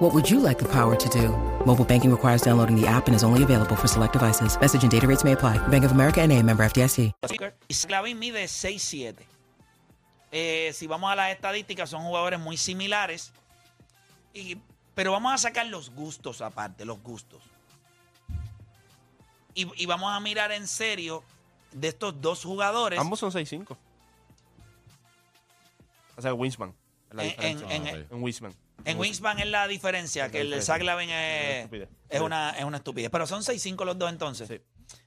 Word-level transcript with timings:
What 0.00 0.14
would 0.14 0.30
you 0.30 0.40
like 0.40 0.58
the 0.58 0.68
power 0.68 0.96
to 0.96 1.08
do? 1.10 1.28
Mobile 1.66 1.84
banking 1.84 2.10
requires 2.10 2.40
downloading 2.42 2.74
the 2.80 2.86
app 2.86 3.06
and 3.06 3.14
is 3.14 3.22
only 3.22 3.42
available 3.42 3.76
for 3.76 3.86
select 3.86 4.14
devices. 4.14 4.58
Message 4.58 4.82
and 4.82 4.90
data 4.90 5.06
rates 5.06 5.24
may 5.24 5.32
apply. 5.32 5.58
Bank 5.68 5.84
of 5.84 5.92
America 5.92 6.20
and 6.22 6.32
a 6.32 6.42
member 6.42 6.64
FDIC. 6.64 7.12
Slavin 7.70 8.18
mide 8.18 8.44
6'7". 8.48 9.14
Eh, 10.32 10.70
si 10.72 10.86
vamos 10.86 11.10
a 11.12 11.16
las 11.16 11.32
estadísticas, 11.32 11.90
son 11.90 12.02
jugadores 12.04 12.38
muy 12.40 12.56
similares. 12.56 13.32
Y, 14.32 14.56
pero 14.94 15.12
vamos 15.12 15.34
a 15.34 15.38
sacar 15.38 15.66
los 15.66 15.90
gustos 15.90 16.40
aparte, 16.40 16.84
los 16.84 17.02
gustos. 17.02 17.42
Y, 19.54 19.66
y 19.82 19.86
vamos 19.86 20.10
a 20.12 20.20
mirar 20.20 20.52
en 20.52 20.66
serio 20.68 21.22
de 21.72 21.88
estos 21.88 22.18
dos 22.20 22.42
jugadores. 22.44 22.98
Ambos 22.98 23.18
son 23.18 23.32
6'5". 23.32 23.76
O 26.16 26.22
sea, 26.22 26.32
Winsman. 26.32 26.72
En- 27.10 27.18
diferencia. 27.18 27.74
en- 27.74 27.86
en- 27.88 28.02
Ah. 28.04 28.06
En 28.14 28.22
Winsman. 28.22 28.54
En 28.84 28.98
Wingspan 28.98 29.38
es 29.38 29.46
la 29.46 29.68
diferencia, 29.68 30.30
que 30.30 30.40
el 30.40 30.50
de 30.50 30.62
Zach 30.62 30.82
Lavin 30.82 31.10
es, 31.10 31.68
es, 32.08 32.20
una, 32.20 32.50
es 32.50 32.64
una 32.64 32.78
estupidez. 32.78 33.10
Pero 33.10 33.26
son 33.26 33.42
6'5 33.42 33.84
los 33.84 33.98
dos 33.98 34.10
entonces. 34.10 34.48
Sí. 34.48 34.60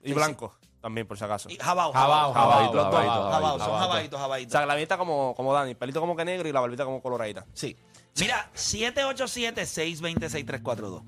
Y 0.03 0.13
Blanco 0.13 0.57
también, 0.81 1.07
por 1.07 1.17
si 1.17 1.23
acaso. 1.23 1.49
Y 1.49 1.55
Jabao, 1.55 1.93
Jabao, 1.93 2.33
Jabao, 2.33 2.35
Jabao, 2.51 2.73
los 2.73 2.75
dos, 2.91 2.93
Jabao, 2.93 3.31
Jabao, 3.31 3.57
son 3.57 3.67
Jabao. 3.67 3.79
jabaitos, 3.87 4.19
jabaitos. 4.19 4.67
la 4.67 4.75
vista 4.75 4.97
como, 4.97 5.33
como 5.33 5.53
Dani, 5.53 5.75
pelito 5.75 6.01
como 6.01 6.15
que 6.15 6.25
negro 6.25 6.49
y 6.49 6.51
la 6.51 6.59
barbita 6.59 6.83
como 6.83 7.01
coloradita. 7.01 7.45
Sí. 7.53 7.77
Mira, 8.19 8.49
787-620-6342. 8.53 11.03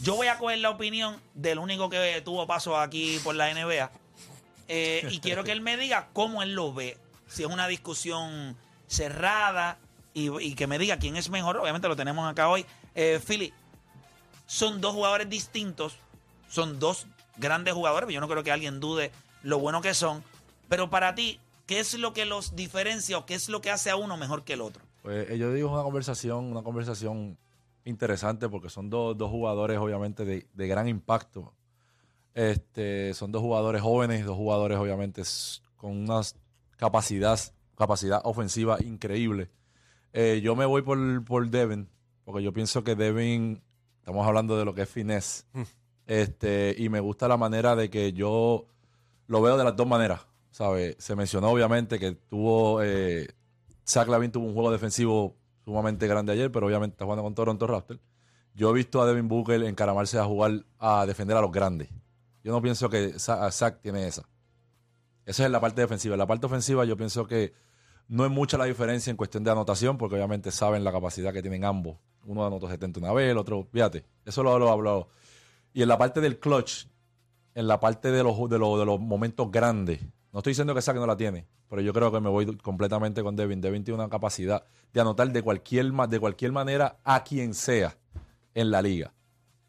Yo 0.00 0.16
voy 0.16 0.26
a 0.26 0.36
coger 0.38 0.58
la 0.58 0.70
opinión 0.70 1.20
del 1.34 1.58
único 1.58 1.88
que 1.88 2.20
tuvo 2.24 2.46
paso 2.46 2.76
aquí 2.76 3.20
por 3.22 3.36
la 3.36 3.52
NBA. 3.54 3.90
eh, 4.68 5.06
y 5.10 5.20
quiero 5.20 5.44
que 5.44 5.52
él 5.52 5.60
me 5.60 5.76
diga 5.76 6.08
cómo 6.12 6.42
él 6.42 6.54
lo 6.54 6.74
ve. 6.74 6.98
Si 7.28 7.44
es 7.44 7.48
una 7.48 7.68
discusión 7.68 8.56
cerrada 8.88 9.78
y, 10.14 10.54
que 10.54 10.66
me 10.66 10.78
diga 10.78 10.98
quién 10.98 11.16
es 11.16 11.30
mejor. 11.30 11.56
Obviamente 11.56 11.88
lo 11.88 11.96
tenemos 11.96 12.30
acá 12.30 12.48
hoy. 12.48 12.66
Eh, 12.94 13.20
Philly, 13.24 13.52
son 14.46 14.80
dos 14.80 14.94
jugadores 14.94 15.28
distintos. 15.28 15.96
Son 16.48 16.78
dos 16.78 17.06
grandes 17.36 17.74
jugadores. 17.74 18.08
Yo 18.10 18.20
no 18.20 18.28
creo 18.28 18.42
que 18.42 18.52
alguien 18.52 18.80
dude 18.80 19.10
lo 19.42 19.58
bueno 19.58 19.80
que 19.80 19.94
son. 19.94 20.22
Pero 20.68 20.90
para 20.90 21.14
ti, 21.14 21.40
¿qué 21.66 21.80
es 21.80 21.98
lo 21.98 22.12
que 22.12 22.24
los 22.26 22.54
diferencia 22.54 23.18
o 23.18 23.26
qué 23.26 23.34
es 23.34 23.48
lo 23.48 23.60
que 23.60 23.70
hace 23.70 23.90
a 23.90 23.96
uno 23.96 24.16
mejor 24.16 24.44
que 24.44 24.54
el 24.54 24.60
otro? 24.60 24.82
Pues 25.02 25.30
eh, 25.30 25.38
yo 25.38 25.52
digo 25.52 25.72
una 25.72 25.82
conversación, 25.82 26.44
una 26.44 26.62
conversación 26.62 27.38
interesante 27.84 28.48
porque 28.48 28.70
son 28.70 28.90
dos, 28.90 29.16
dos 29.16 29.30
jugadores 29.30 29.78
obviamente 29.78 30.24
de, 30.24 30.66
gran 30.68 30.88
impacto. 30.88 31.52
Este, 32.34 33.12
son 33.14 33.32
dos 33.32 33.42
jugadores 33.42 33.82
jóvenes, 33.82 34.24
dos 34.24 34.36
jugadores 34.36 34.78
obviamente 34.78 35.22
con 35.76 35.90
una 35.90 36.20
capacidad, 36.76 37.38
capacidad 37.76 38.20
ofensiva 38.24 38.78
increíble. 38.80 39.50
Eh, 40.12 40.40
yo 40.42 40.54
me 40.56 40.66
voy 40.66 40.82
por, 40.82 41.24
por 41.24 41.48
Devin, 41.48 41.88
porque 42.24 42.42
yo 42.42 42.52
pienso 42.52 42.84
que 42.84 42.94
Devin, 42.94 43.62
estamos 43.98 44.26
hablando 44.26 44.56
de 44.58 44.64
lo 44.64 44.74
que 44.74 44.82
es 44.82 44.88
finesse, 44.88 45.44
este, 46.06 46.74
y 46.78 46.88
me 46.88 47.00
gusta 47.00 47.28
la 47.28 47.36
manera 47.36 47.76
de 47.76 47.88
que 47.90 48.12
yo 48.12 48.66
lo 49.26 49.40
veo 49.42 49.56
de 49.56 49.64
las 49.64 49.76
dos 49.76 49.86
maneras. 49.86 50.26
¿sabe? 50.50 50.96
Se 50.98 51.16
mencionó 51.16 51.48
obviamente 51.50 51.98
que 51.98 52.12
tuvo 52.12 52.82
eh, 52.82 53.26
Zach 53.88 54.06
Lavin 54.08 54.30
tuvo 54.30 54.46
un 54.46 54.52
juego 54.52 54.70
defensivo 54.70 55.34
sumamente 55.64 56.06
grande 56.06 56.32
ayer, 56.32 56.52
pero 56.52 56.66
obviamente 56.66 56.92
está 56.94 57.04
jugando 57.06 57.22
con 57.22 57.34
Toronto 57.34 57.66
Raptors. 57.66 58.00
Yo 58.54 58.68
he 58.70 58.74
visto 58.74 59.00
a 59.00 59.06
Devin 59.06 59.28
Booker 59.28 59.62
encaramarse 59.62 60.18
a 60.18 60.24
jugar 60.26 60.66
a 60.78 61.06
defender 61.06 61.38
a 61.38 61.40
los 61.40 61.50
grandes. 61.50 61.88
Yo 62.44 62.52
no 62.52 62.60
pienso 62.60 62.90
que 62.90 63.18
Za- 63.18 63.50
Zach 63.50 63.80
tiene 63.80 64.06
esa. 64.06 64.28
Esa 65.24 65.44
es 65.46 65.50
la 65.50 65.60
parte 65.60 65.80
defensiva. 65.80 66.14
En 66.14 66.18
la 66.18 66.26
parte 66.26 66.44
ofensiva 66.44 66.84
yo 66.84 66.98
pienso 66.98 67.26
que 67.26 67.54
no 68.12 68.26
es 68.26 68.30
mucha 68.30 68.58
la 68.58 68.66
diferencia 68.66 69.10
en 69.10 69.16
cuestión 69.16 69.42
de 69.42 69.50
anotación, 69.50 69.96
porque 69.96 70.16
obviamente 70.16 70.50
saben 70.50 70.84
la 70.84 70.92
capacidad 70.92 71.32
que 71.32 71.40
tienen 71.40 71.64
ambos. 71.64 71.96
Uno 72.26 72.46
anotó 72.46 72.68
70 72.68 73.00
una 73.00 73.10
vez, 73.10 73.30
el 73.30 73.38
otro, 73.38 73.66
fíjate, 73.72 74.04
eso 74.26 74.42
lo 74.42 74.58
lo 74.58 74.70
hablado. 74.70 75.08
Y 75.72 75.80
en 75.80 75.88
la 75.88 75.96
parte 75.96 76.20
del 76.20 76.38
clutch, 76.38 76.88
en 77.54 77.66
la 77.66 77.80
parte 77.80 78.10
de 78.10 78.22
los, 78.22 78.36
de 78.50 78.58
los, 78.58 78.78
de 78.78 78.84
los 78.84 79.00
momentos 79.00 79.50
grandes, 79.50 80.02
no 80.30 80.40
estoy 80.40 80.50
diciendo 80.50 80.74
que 80.74 80.82
Zach 80.82 80.94
no 80.96 81.06
la 81.06 81.16
tiene, 81.16 81.46
pero 81.70 81.80
yo 81.80 81.94
creo 81.94 82.12
que 82.12 82.20
me 82.20 82.28
voy 82.28 82.54
completamente 82.58 83.22
con 83.22 83.34
Devin. 83.34 83.62
Devin 83.62 83.82
tiene 83.82 83.98
una 83.98 84.10
capacidad 84.10 84.62
de 84.92 85.00
anotar 85.00 85.32
de 85.32 85.42
cualquier, 85.42 85.90
de 85.90 86.20
cualquier 86.20 86.52
manera 86.52 86.98
a 87.04 87.24
quien 87.24 87.54
sea 87.54 87.96
en 88.52 88.70
la 88.70 88.82
liga. 88.82 89.14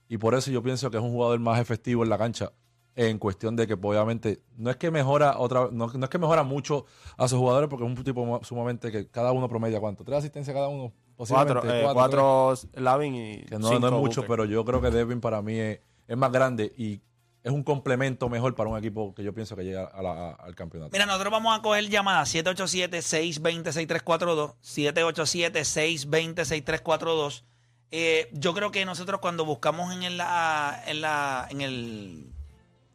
Y 0.09 0.17
por 0.17 0.35
eso 0.35 0.51
yo 0.51 0.61
pienso 0.61 0.91
que 0.91 0.97
es 0.97 1.03
un 1.03 1.11
jugador 1.11 1.39
más 1.39 1.61
efectivo 1.61 2.03
en 2.03 2.09
la 2.09 2.17
cancha 2.17 2.51
en 2.95 3.17
cuestión 3.17 3.55
de 3.55 3.65
que 3.67 3.75
pues, 3.77 3.97
obviamente 3.97 4.41
no 4.57 4.69
es 4.69 4.75
que 4.77 4.91
mejora 4.91 5.37
otra 5.39 5.69
no, 5.71 5.87
no 5.87 6.03
es 6.05 6.09
que 6.09 6.17
mejora 6.19 6.43
mucho 6.43 6.85
a 7.17 7.27
sus 7.27 7.39
jugadores 7.39 7.67
porque 7.69 7.85
es 7.85 7.91
un 7.97 8.03
tipo 8.03 8.39
sumamente 8.43 8.91
que 8.91 9.07
cada 9.09 9.31
uno 9.31 9.47
promedia 9.49 9.79
cuánto 9.79 10.03
tres 10.03 10.19
asistencias 10.19 10.53
cada 10.53 10.67
uno 10.67 10.91
Cuatro, 11.15 11.61
eh, 11.71 11.87
cuatro 11.93 12.53
Lavin 12.73 13.15
y 13.15 13.43
que 13.45 13.57
no, 13.59 13.67
cinco 13.69 13.79
no 13.81 13.87
es 13.87 13.93
mucho 13.93 14.21
Booker. 14.21 14.27
pero 14.27 14.45
yo 14.45 14.65
creo 14.65 14.81
que 14.81 14.89
Devin 14.91 15.21
para 15.21 15.41
mí 15.41 15.57
es, 15.59 15.79
es 16.07 16.17
más 16.17 16.31
grande 16.31 16.73
y 16.77 17.01
es 17.43 17.51
un 17.51 17.63
complemento 17.63 18.29
mejor 18.29 18.55
para 18.55 18.69
un 18.69 18.77
equipo 18.77 19.13
que 19.13 19.23
yo 19.23 19.33
pienso 19.33 19.55
que 19.55 19.63
llega 19.63 19.85
a 19.85 20.01
la- 20.01 20.29
a- 20.29 20.33
al 20.35 20.55
campeonato 20.55 20.91
Mira, 20.93 21.05
nosotros 21.05 21.31
vamos 21.31 21.57
a 21.57 21.61
coger 21.61 21.89
llamadas 21.89 22.33
787-620-6342. 22.33 24.53
787-620-6342. 24.61 27.43
Eh, 27.91 28.29
yo 28.33 28.53
creo 28.53 28.71
que 28.71 28.85
nosotros 28.85 29.19
cuando 29.19 29.45
buscamos 29.45 29.93
en 29.93 30.17
la, 30.17 30.81
en 30.87 31.01
la, 31.01 31.47
en 31.51 31.61
el, 31.61 32.33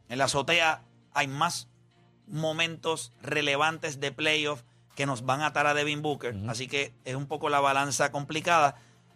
en 0.09 0.17
la 0.17 0.25
azotea 0.25 0.81
hay 1.13 1.27
más 1.27 1.67
momentos 2.27 3.13
relevantes 3.21 3.99
de 3.99 4.11
playoff 4.11 4.63
que 4.95 5.05
nos 5.05 5.25
van 5.25 5.41
a 5.41 5.47
atar 5.47 5.65
a 5.65 5.73
Devin 5.73 6.01
Booker. 6.01 6.35
Así 6.47 6.67
que 6.67 6.93
es 7.05 7.15
un 7.15 7.27
poco 7.27 7.49
la 7.49 7.59
balanza 7.59 8.11
complicada. 8.11 8.75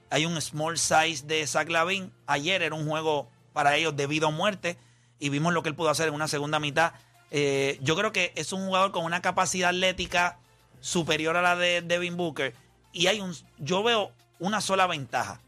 Hay 0.09 0.25
un 0.25 0.39
small 0.41 0.77
size 0.77 1.25
de 1.25 1.45
Zach 1.45 1.67
Lavin. 1.69 2.13
Ayer 2.25 2.61
era 2.61 2.75
un 2.75 2.87
juego 2.87 3.27
para 3.51 3.75
ellos 3.75 3.95
de 3.95 4.07
vida 4.07 4.27
o 4.27 4.31
muerte 4.31 4.77
y 5.19 5.29
vimos 5.29 5.53
lo 5.53 5.61
que 5.61 5.69
él 5.69 5.75
pudo 5.75 5.89
hacer 5.89 6.07
en 6.07 6.13
una 6.13 6.27
segunda 6.27 6.59
mitad. 6.59 6.93
Eh, 7.31 7.79
yo 7.81 7.95
creo 7.95 8.11
que 8.11 8.31
es 8.35 8.53
un 8.53 8.65
jugador 8.65 8.91
con 8.91 9.03
una 9.03 9.21
capacidad 9.21 9.69
atlética 9.69 10.37
superior 10.79 11.35
a 11.35 11.41
la 11.41 11.55
de 11.55 11.81
Devin 11.81 12.15
Booker 12.17 12.53
y 12.91 13.07
hay 13.07 13.21
un, 13.21 13.35
yo 13.57 13.83
veo 13.83 14.11
una 14.39 14.61
sola 14.61 14.87
ventaja. 14.87 15.41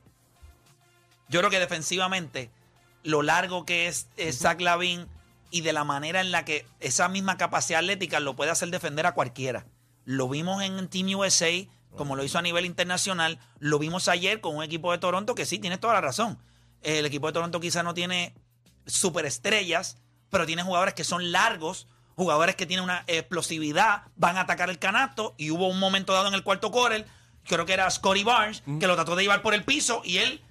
Yo 1.30 1.40
creo 1.40 1.50
que 1.50 1.60
defensivamente 1.60 2.50
lo 3.04 3.22
largo 3.22 3.66
que 3.66 3.88
es, 3.88 4.08
es 4.18 4.40
Zach 4.40 4.60
Lavin 4.62 5.08
y 5.56 5.62
de 5.62 5.72
la 5.72 5.86
manera 5.86 6.20
en 6.20 6.32
la 6.32 6.44
que 6.44 6.68
esa 6.82 7.08
misma 7.08 7.38
capacidad 7.38 7.80
atlética 7.80 8.20
lo 8.20 8.36
puede 8.36 8.52
hacer 8.52 8.72
defender 8.72 9.06
a 9.06 9.14
cualquiera. 9.14 9.66
Lo 10.04 10.28
vimos 10.28 10.62
en 10.62 10.90
Team 10.90 11.18
USA, 11.18 11.50
como 11.96 12.18
lo 12.18 12.26
hizo 12.26 12.38
a 12.38 12.42
nivel 12.42 12.66
internacional. 12.66 13.40
Lo 13.60 13.80
vimos 13.80 14.10
ayer 14.10 14.42
con 14.42 14.58
un 14.58 14.64
equipo 14.64 14.92
de 14.92 14.98
Toronto 14.98 15.34
que 15.34 15.46
sí, 15.46 15.58
tienes 15.58 15.80
toda 15.80 15.94
la 15.94 16.02
razón. 16.02 16.38
El 16.82 17.06
equipo 17.06 17.28
de 17.28 17.34
Toronto 17.34 17.62
quizá 17.62 17.84
no 17.84 17.94
tiene 17.94 18.36
superestrellas, 18.86 19.98
pero 20.30 20.46
tiene 20.46 20.62
jugadores 20.62 20.94
que 20.94 21.06
son 21.06 21.32
largos, 21.32 21.88
jugadores 22.18 22.58
que 22.58 22.66
tienen 22.66 22.84
una 22.84 23.06
explosividad, 23.08 24.04
van 24.18 24.36
a 24.36 24.42
atacar 24.42 24.70
el 24.70 24.78
canasto 24.78 25.36
y 25.38 25.52
hubo 25.52 25.70
un 25.70 25.80
momento 25.80 26.12
dado 26.12 26.28
en 26.28 26.34
el 26.34 26.44
cuarto 26.44 26.70
quarter, 26.70 27.06
creo 27.46 27.66
que 27.66 27.72
era 27.72 27.90
Scotty 27.90 28.26
Barnes, 28.26 28.62
que 28.78 28.88
lo 28.88 28.96
trató 28.96 29.16
de 29.16 29.24
llevar 29.24 29.42
por 29.42 29.54
el 29.54 29.64
piso 29.64 30.02
y 30.04 30.18
él 30.18 30.42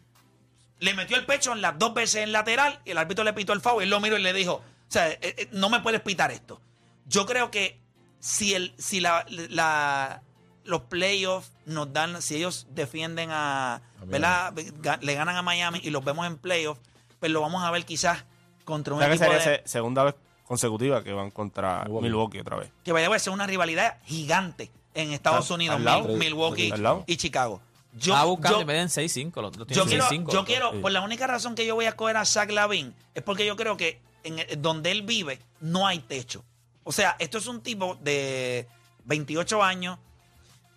le 0.79 0.95
metió 0.95 1.19
el 1.19 1.27
pecho 1.27 1.53
en 1.53 1.61
las 1.61 1.79
dos 1.79 1.93
veces 1.93 2.23
en 2.23 2.33
lateral 2.33 2.81
y 2.87 2.93
el 2.93 2.99
árbitro 2.99 3.23
le 3.23 3.35
pitó 3.35 3.53
el 3.53 3.61
foul 3.61 3.83
y 3.83 3.85
él 3.85 3.91
lo 3.91 4.01
miró 4.01 4.17
y 4.17 4.23
le 4.23 4.33
dijo, 4.33 4.63
o 4.89 4.93
sea, 4.93 5.09
eh, 5.11 5.19
eh, 5.23 5.49
no 5.53 5.69
me 5.71 5.81
puedes 5.81 6.01
pitar 6.01 6.31
esto. 6.31 6.61
Yo 7.07 7.27
creo 7.27 7.51
que 7.51 7.79
si, 8.21 8.55
el, 8.55 8.75
si 8.79 9.01
la, 9.01 9.25
la- 9.29 10.23
los 10.65 10.83
playoffs 10.83 11.53
nos 11.67 11.93
dan, 11.93 12.23
si 12.23 12.37
ellos 12.37 12.67
defienden 12.71 13.29
a, 13.33 13.83
¿verdad? 14.07 14.53
Ga- 14.55 14.99
Le 15.03 15.15
ganan 15.15 15.37
a 15.37 15.43
Miami 15.43 15.81
y 15.83 15.91
los 15.91 16.03
vemos 16.05 16.27
en 16.27 16.39
playoffs, 16.39 16.81
pues 17.21 17.31
lo 17.31 17.41
vamos 17.43 17.63
a 17.63 17.71
ver 17.71 17.85
quizás 17.85 18.25
contra 18.65 18.95
O 18.95 18.97
un 18.97 19.03
que 19.03 19.09
equipo 19.11 19.25
sería 19.25 19.39
de, 19.39 19.45
se- 19.63 19.69
segunda 19.69 20.05
vez 20.05 20.15
consecutiva 20.47 21.03
que 21.05 21.13
van 21.13 21.31
contra 21.31 21.85
Milwaukee. 21.85 22.03
Milwaukee, 22.05 22.41
otra 22.41 22.57
vez. 22.57 22.71
que 22.83 22.93
vaya 22.93 23.15
a 23.15 23.19
ser 23.19 23.33
una 23.33 23.47
rivalidad 23.47 23.99
gigante 24.07 24.71
en 24.95 25.13
Estados 25.13 25.51
Al- 25.51 25.55
Unidos, 25.57 25.77
al 25.77 25.85
lado. 25.85 26.09
Mil- 26.09 26.19
Milwaukee 26.19 26.71
Al 26.71 26.83
lado. 26.83 27.05
y 27.07 27.17
Chicago. 27.19 27.61
Yo, 27.93 28.13
Estaba 28.15 28.25
buscando 28.25 28.59
yo- 28.59 28.63
y 28.63 28.65
me 28.67 28.73
den 28.75 28.89
6-5. 28.89 29.41
Los 29.43 29.53
yo 29.57 29.67
tienen 29.67 29.87
quiero, 29.87 30.05
6-5. 30.07 30.33
yo 30.33 30.45
quiero, 30.45 30.73
Sí. 30.73 30.79
por 30.79 30.93
la 30.93 31.03
única 31.03 31.27
razón 31.27 31.55
que 31.55 31.65
yo 31.67 31.75
voy 31.75 31.85
a 31.85 31.91
escoger 31.91 32.17
a 32.17 32.25
Zach 32.25 32.51
Lavin 32.51 32.95
es 33.15 33.23
porque 33.23 33.45
yo 33.47 33.55
creo 33.57 33.77
que 33.77 34.01
en 34.25 34.61
donde 34.61 34.91
él 34.91 35.03
vive 35.03 35.41
no 35.61 35.87
hay 35.87 36.01
techo. 36.01 36.45
O 36.83 36.93
sea, 36.93 37.17
esto 37.19 37.39
es 37.39 37.47
un 37.47 37.61
tipo 37.61 37.95
de 37.97 38.67
28 39.05 39.63
años, 39.63 39.99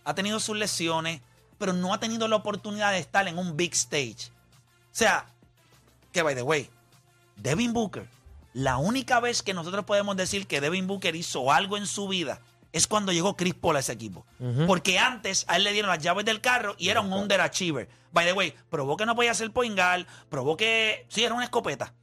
ha 0.03 0.13
tenido 0.13 0.39
sus 0.39 0.55
lesiones, 0.55 1.21
pero 1.57 1.73
no 1.73 1.93
ha 1.93 1.99
tenido 1.99 2.27
la 2.27 2.35
oportunidad 2.35 2.91
de 2.91 2.99
estar 2.99 3.27
en 3.27 3.37
un 3.37 3.57
big 3.57 3.73
stage. 3.73 4.31
O 4.91 4.95
sea, 4.97 5.25
que 6.11 6.21
by 6.21 6.35
the 6.35 6.41
way, 6.41 6.69
Devin 7.35 7.73
Booker 7.73 8.07
La 8.53 8.77
única 8.77 9.19
vez 9.19 9.43
que 9.43 9.53
nosotros 9.53 9.85
podemos 9.85 10.15
decir 10.17 10.47
que 10.47 10.61
Devin 10.61 10.87
Booker 10.87 11.15
hizo 11.15 11.51
algo 11.51 11.77
en 11.77 11.85
su 11.85 12.07
vida 12.07 12.41
es 12.73 12.87
cuando 12.87 13.11
llegó 13.11 13.35
Chris 13.35 13.53
Paul 13.53 13.75
a 13.75 13.79
ese 13.79 13.93
equipo. 13.93 14.25
Porque 14.65 14.99
antes 14.99 15.45
a 15.47 15.57
él 15.57 15.63
le 15.63 15.73
dieron 15.73 15.89
las 15.89 15.99
llaves 15.99 16.25
del 16.25 16.41
carro 16.41 16.75
y 16.77 16.89
era 16.89 17.01
un 17.01 17.11
underachiever. 17.13 17.87
By 18.11 18.25
the 18.25 18.33
way, 18.33 18.53
probó 18.69 18.97
que 18.97 19.05
no 19.05 19.15
podía 19.15 19.33
ser 19.33 19.51
point 19.51 19.75
guard, 19.75 20.05
probó 20.29 20.57
que 20.57 21.05
sí, 21.09 21.23
era 21.23 21.35
una 21.35 21.43
escopeta. 21.43 21.93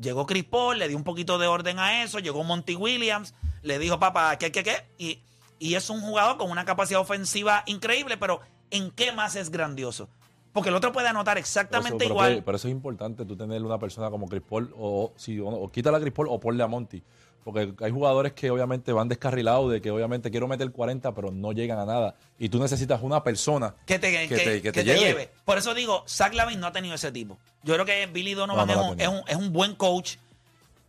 Llegó 0.00 0.26
Chris 0.26 0.44
Paul, 0.44 0.78
le 0.78 0.88
dio 0.88 0.96
un 0.96 1.04
poquito 1.04 1.38
de 1.38 1.46
orden 1.46 1.78
a 1.78 2.02
eso, 2.02 2.18
llegó 2.20 2.42
Monty 2.42 2.74
Williams, 2.74 3.34
le 3.62 3.78
dijo, 3.78 3.98
papá, 3.98 4.36
¿qué, 4.38 4.50
qué, 4.50 4.62
qué? 4.64 4.84
Y, 4.98 5.18
y 5.58 5.74
es 5.74 5.90
un 5.90 6.00
jugador 6.00 6.38
con 6.38 6.50
una 6.50 6.64
capacidad 6.64 7.00
ofensiva 7.00 7.62
increíble, 7.66 8.16
pero 8.16 8.40
¿en 8.70 8.90
qué 8.92 9.12
más 9.12 9.36
es 9.36 9.50
grandioso? 9.50 10.08
Porque 10.52 10.70
el 10.70 10.74
otro 10.74 10.90
puede 10.90 11.06
anotar 11.08 11.36
exactamente 11.38 12.04
eso- 12.04 12.12
igual. 12.14 12.32
Pero, 12.32 12.44
pero 12.46 12.56
eso 12.56 12.68
es 12.68 12.72
importante, 12.72 13.24
tú 13.26 13.36
tener 13.36 13.62
una 13.62 13.78
persona 13.78 14.10
como 14.10 14.26
Chris 14.26 14.42
Paul, 14.48 14.72
o, 14.76 15.12
si, 15.16 15.38
o, 15.38 15.46
o 15.48 15.70
quítale 15.70 15.98
a 15.98 16.00
Chris 16.00 16.12
Paul 16.14 16.28
o 16.30 16.40
ponle 16.40 16.62
a 16.62 16.66
Monty. 16.66 17.02
Porque 17.44 17.72
hay 17.82 17.90
jugadores 17.90 18.32
que 18.34 18.50
obviamente 18.50 18.92
van 18.92 19.08
descarrilados 19.08 19.72
de 19.72 19.80
que 19.80 19.90
obviamente 19.90 20.30
quiero 20.30 20.46
meter 20.46 20.70
40, 20.70 21.14
pero 21.14 21.30
no 21.32 21.52
llegan 21.52 21.78
a 21.78 21.86
nada. 21.86 22.14
Y 22.38 22.48
tú 22.50 22.58
necesitas 22.60 23.00
una 23.02 23.24
persona 23.24 23.74
que 23.86 23.98
te, 23.98 24.10
que 24.12 24.28
que- 24.28 24.36
te- 24.36 24.44
que 24.44 24.62
que 24.62 24.72
te 24.72 24.80
te 24.80 24.84
lleve. 24.84 25.00
lleve. 25.00 25.30
Por 25.44 25.56
eso 25.58 25.72
digo, 25.74 26.04
Zach 26.06 26.34
Lavin 26.34 26.60
no 26.60 26.66
ha 26.66 26.72
tenido 26.72 26.94
ese 26.94 27.10
tipo. 27.10 27.38
Yo 27.62 27.74
creo 27.74 27.86
que 27.86 28.06
Billy 28.06 28.34
Donovan 28.34 28.66
No, 28.68 28.74
no 28.74 28.82
es, 28.82 28.90
un, 28.92 29.00
es, 29.00 29.08
un, 29.08 29.22
es 29.28 29.36
un 29.36 29.52
buen 29.54 29.74
coach, 29.74 30.16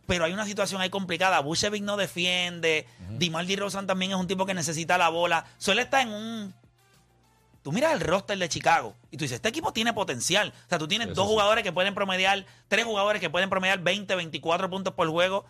pero 0.06 0.24
hay 0.26 0.32
una 0.34 0.44
situación 0.44 0.80
ahí 0.82 0.90
complicada. 0.90 1.40
Bucevic 1.40 1.82
no 1.82 1.96
defiende. 1.96 2.86
DiMar 3.18 3.46
DeRozan 3.46 3.86
también 3.86 4.10
es 4.12 4.18
un 4.18 4.26
tipo 4.26 4.44
que 4.44 4.52
necesita 4.52 4.98
la 4.98 5.08
bola. 5.08 5.46
Solo 5.58 5.80
está 5.80 6.02
en 6.02 6.10
un... 6.10 6.54
Tú 7.62 7.70
miras 7.70 7.92
el 7.92 8.00
roster 8.00 8.36
de 8.36 8.48
Chicago 8.48 8.94
y 9.12 9.16
tú 9.16 9.22
dices, 9.24 9.36
este 9.36 9.48
equipo 9.48 9.72
tiene 9.72 9.92
potencial. 9.92 10.52
O 10.66 10.68
sea, 10.68 10.78
tú 10.78 10.88
tienes 10.88 11.06
Eso 11.08 11.14
dos 11.14 11.26
sí. 11.26 11.32
jugadores 11.32 11.62
que 11.62 11.70
pueden 11.72 11.94
promediar, 11.94 12.44
tres 12.66 12.84
jugadores 12.84 13.20
que 13.20 13.30
pueden 13.30 13.48
promediar 13.48 13.78
20, 13.78 14.14
24 14.16 14.68
puntos 14.68 14.94
por 14.94 15.08
juego, 15.08 15.44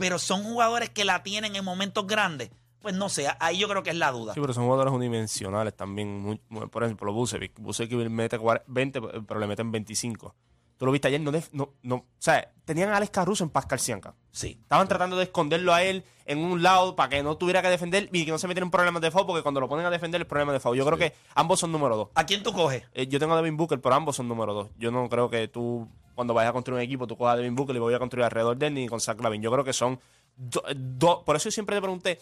pero 0.00 0.18
son 0.18 0.42
jugadores 0.42 0.90
que 0.90 1.04
la 1.04 1.22
tienen 1.22 1.54
en 1.54 1.64
momentos 1.64 2.04
grandes. 2.08 2.50
Pues 2.80 2.94
no 2.96 3.10
sé, 3.10 3.28
ahí 3.40 3.58
yo 3.58 3.68
creo 3.68 3.82
que 3.82 3.90
es 3.90 3.96
la 3.96 4.10
duda. 4.10 4.32
Sí, 4.34 4.40
pero 4.40 4.54
son 4.54 4.64
jugadores 4.64 4.92
unidimensionales 4.92 5.76
también. 5.76 6.18
muy- 6.20 6.40
muy- 6.48 6.66
por 6.68 6.82
ejemplo, 6.82 7.12
Bucevic. 7.12 7.52
Bucevic 7.60 7.92
mete 8.08 8.38
40 8.38 8.64
20, 8.66 9.00
pero 9.28 9.38
le 9.38 9.46
meten 9.46 9.70
25. 9.70 10.34
Tú 10.78 10.86
lo 10.86 10.92
viste 10.92 11.08
ayer, 11.08 11.20
no, 11.20 11.30
no, 11.52 11.74
no, 11.82 11.94
o 11.96 12.06
sea, 12.18 12.50
tenían 12.64 12.88
a 12.88 12.96
Alex 12.96 13.10
Caruso 13.10 13.44
en 13.44 13.50
Pascal 13.50 13.78
Siakam. 13.78 14.14
Sí. 14.30 14.56
Estaban 14.62 14.88
tratando 14.88 15.18
de 15.18 15.24
esconderlo 15.24 15.74
a 15.74 15.82
él 15.82 16.04
en 16.24 16.38
un 16.38 16.62
lado 16.62 16.96
para 16.96 17.10
que 17.10 17.22
no 17.22 17.36
tuviera 17.36 17.60
que 17.60 17.68
defender 17.68 18.08
y 18.14 18.24
que 18.24 18.30
no 18.30 18.38
se 18.38 18.48
metiera 18.48 18.64
en 18.64 18.70
problemas 18.70 19.02
de 19.02 19.10
foul, 19.10 19.26
porque 19.26 19.42
cuando 19.42 19.60
lo 19.60 19.68
ponen 19.68 19.84
a 19.84 19.90
defender 19.90 20.22
es 20.22 20.26
problema 20.26 20.54
de 20.54 20.60
foul. 20.60 20.78
Yo 20.78 20.86
creo 20.86 20.96
que 20.96 21.12
ambos 21.34 21.60
son 21.60 21.70
número 21.70 21.96
dos. 21.98 22.08
¿A 22.14 22.24
quién 22.24 22.42
tú 22.42 22.54
coges? 22.54 22.84
Eh, 22.94 23.06
yo 23.08 23.18
tengo 23.18 23.34
a 23.34 23.36
Devin 23.36 23.58
Booker, 23.58 23.78
pero 23.78 23.94
ambos 23.94 24.16
son 24.16 24.26
número 24.26 24.54
dos. 24.54 24.68
Yo 24.78 24.90
no 24.90 25.06
creo 25.10 25.28
que 25.28 25.48
tú, 25.48 25.86
cuando 26.20 26.34
vayas 26.34 26.50
a 26.50 26.52
construir 26.52 26.76
un 26.76 26.84
equipo, 26.84 27.06
tú 27.06 27.16
cojas 27.16 27.32
a 27.32 27.36
Devin 27.38 27.54
Booker 27.54 27.74
y 27.74 27.78
voy 27.78 27.94
a 27.94 27.98
construir 27.98 28.24
alrededor 28.24 28.54
de 28.58 28.66
él 28.66 28.74
ni 28.74 28.86
con 28.86 29.00
Zach 29.00 29.18
Lavin. 29.22 29.40
Yo 29.40 29.50
creo 29.50 29.64
que 29.64 29.72
son 29.72 29.98
do- 30.36 30.62
do- 30.76 31.22
Por 31.24 31.34
eso 31.34 31.44
yo 31.46 31.50
siempre 31.52 31.74
te 31.76 31.80
pregunté, 31.80 32.18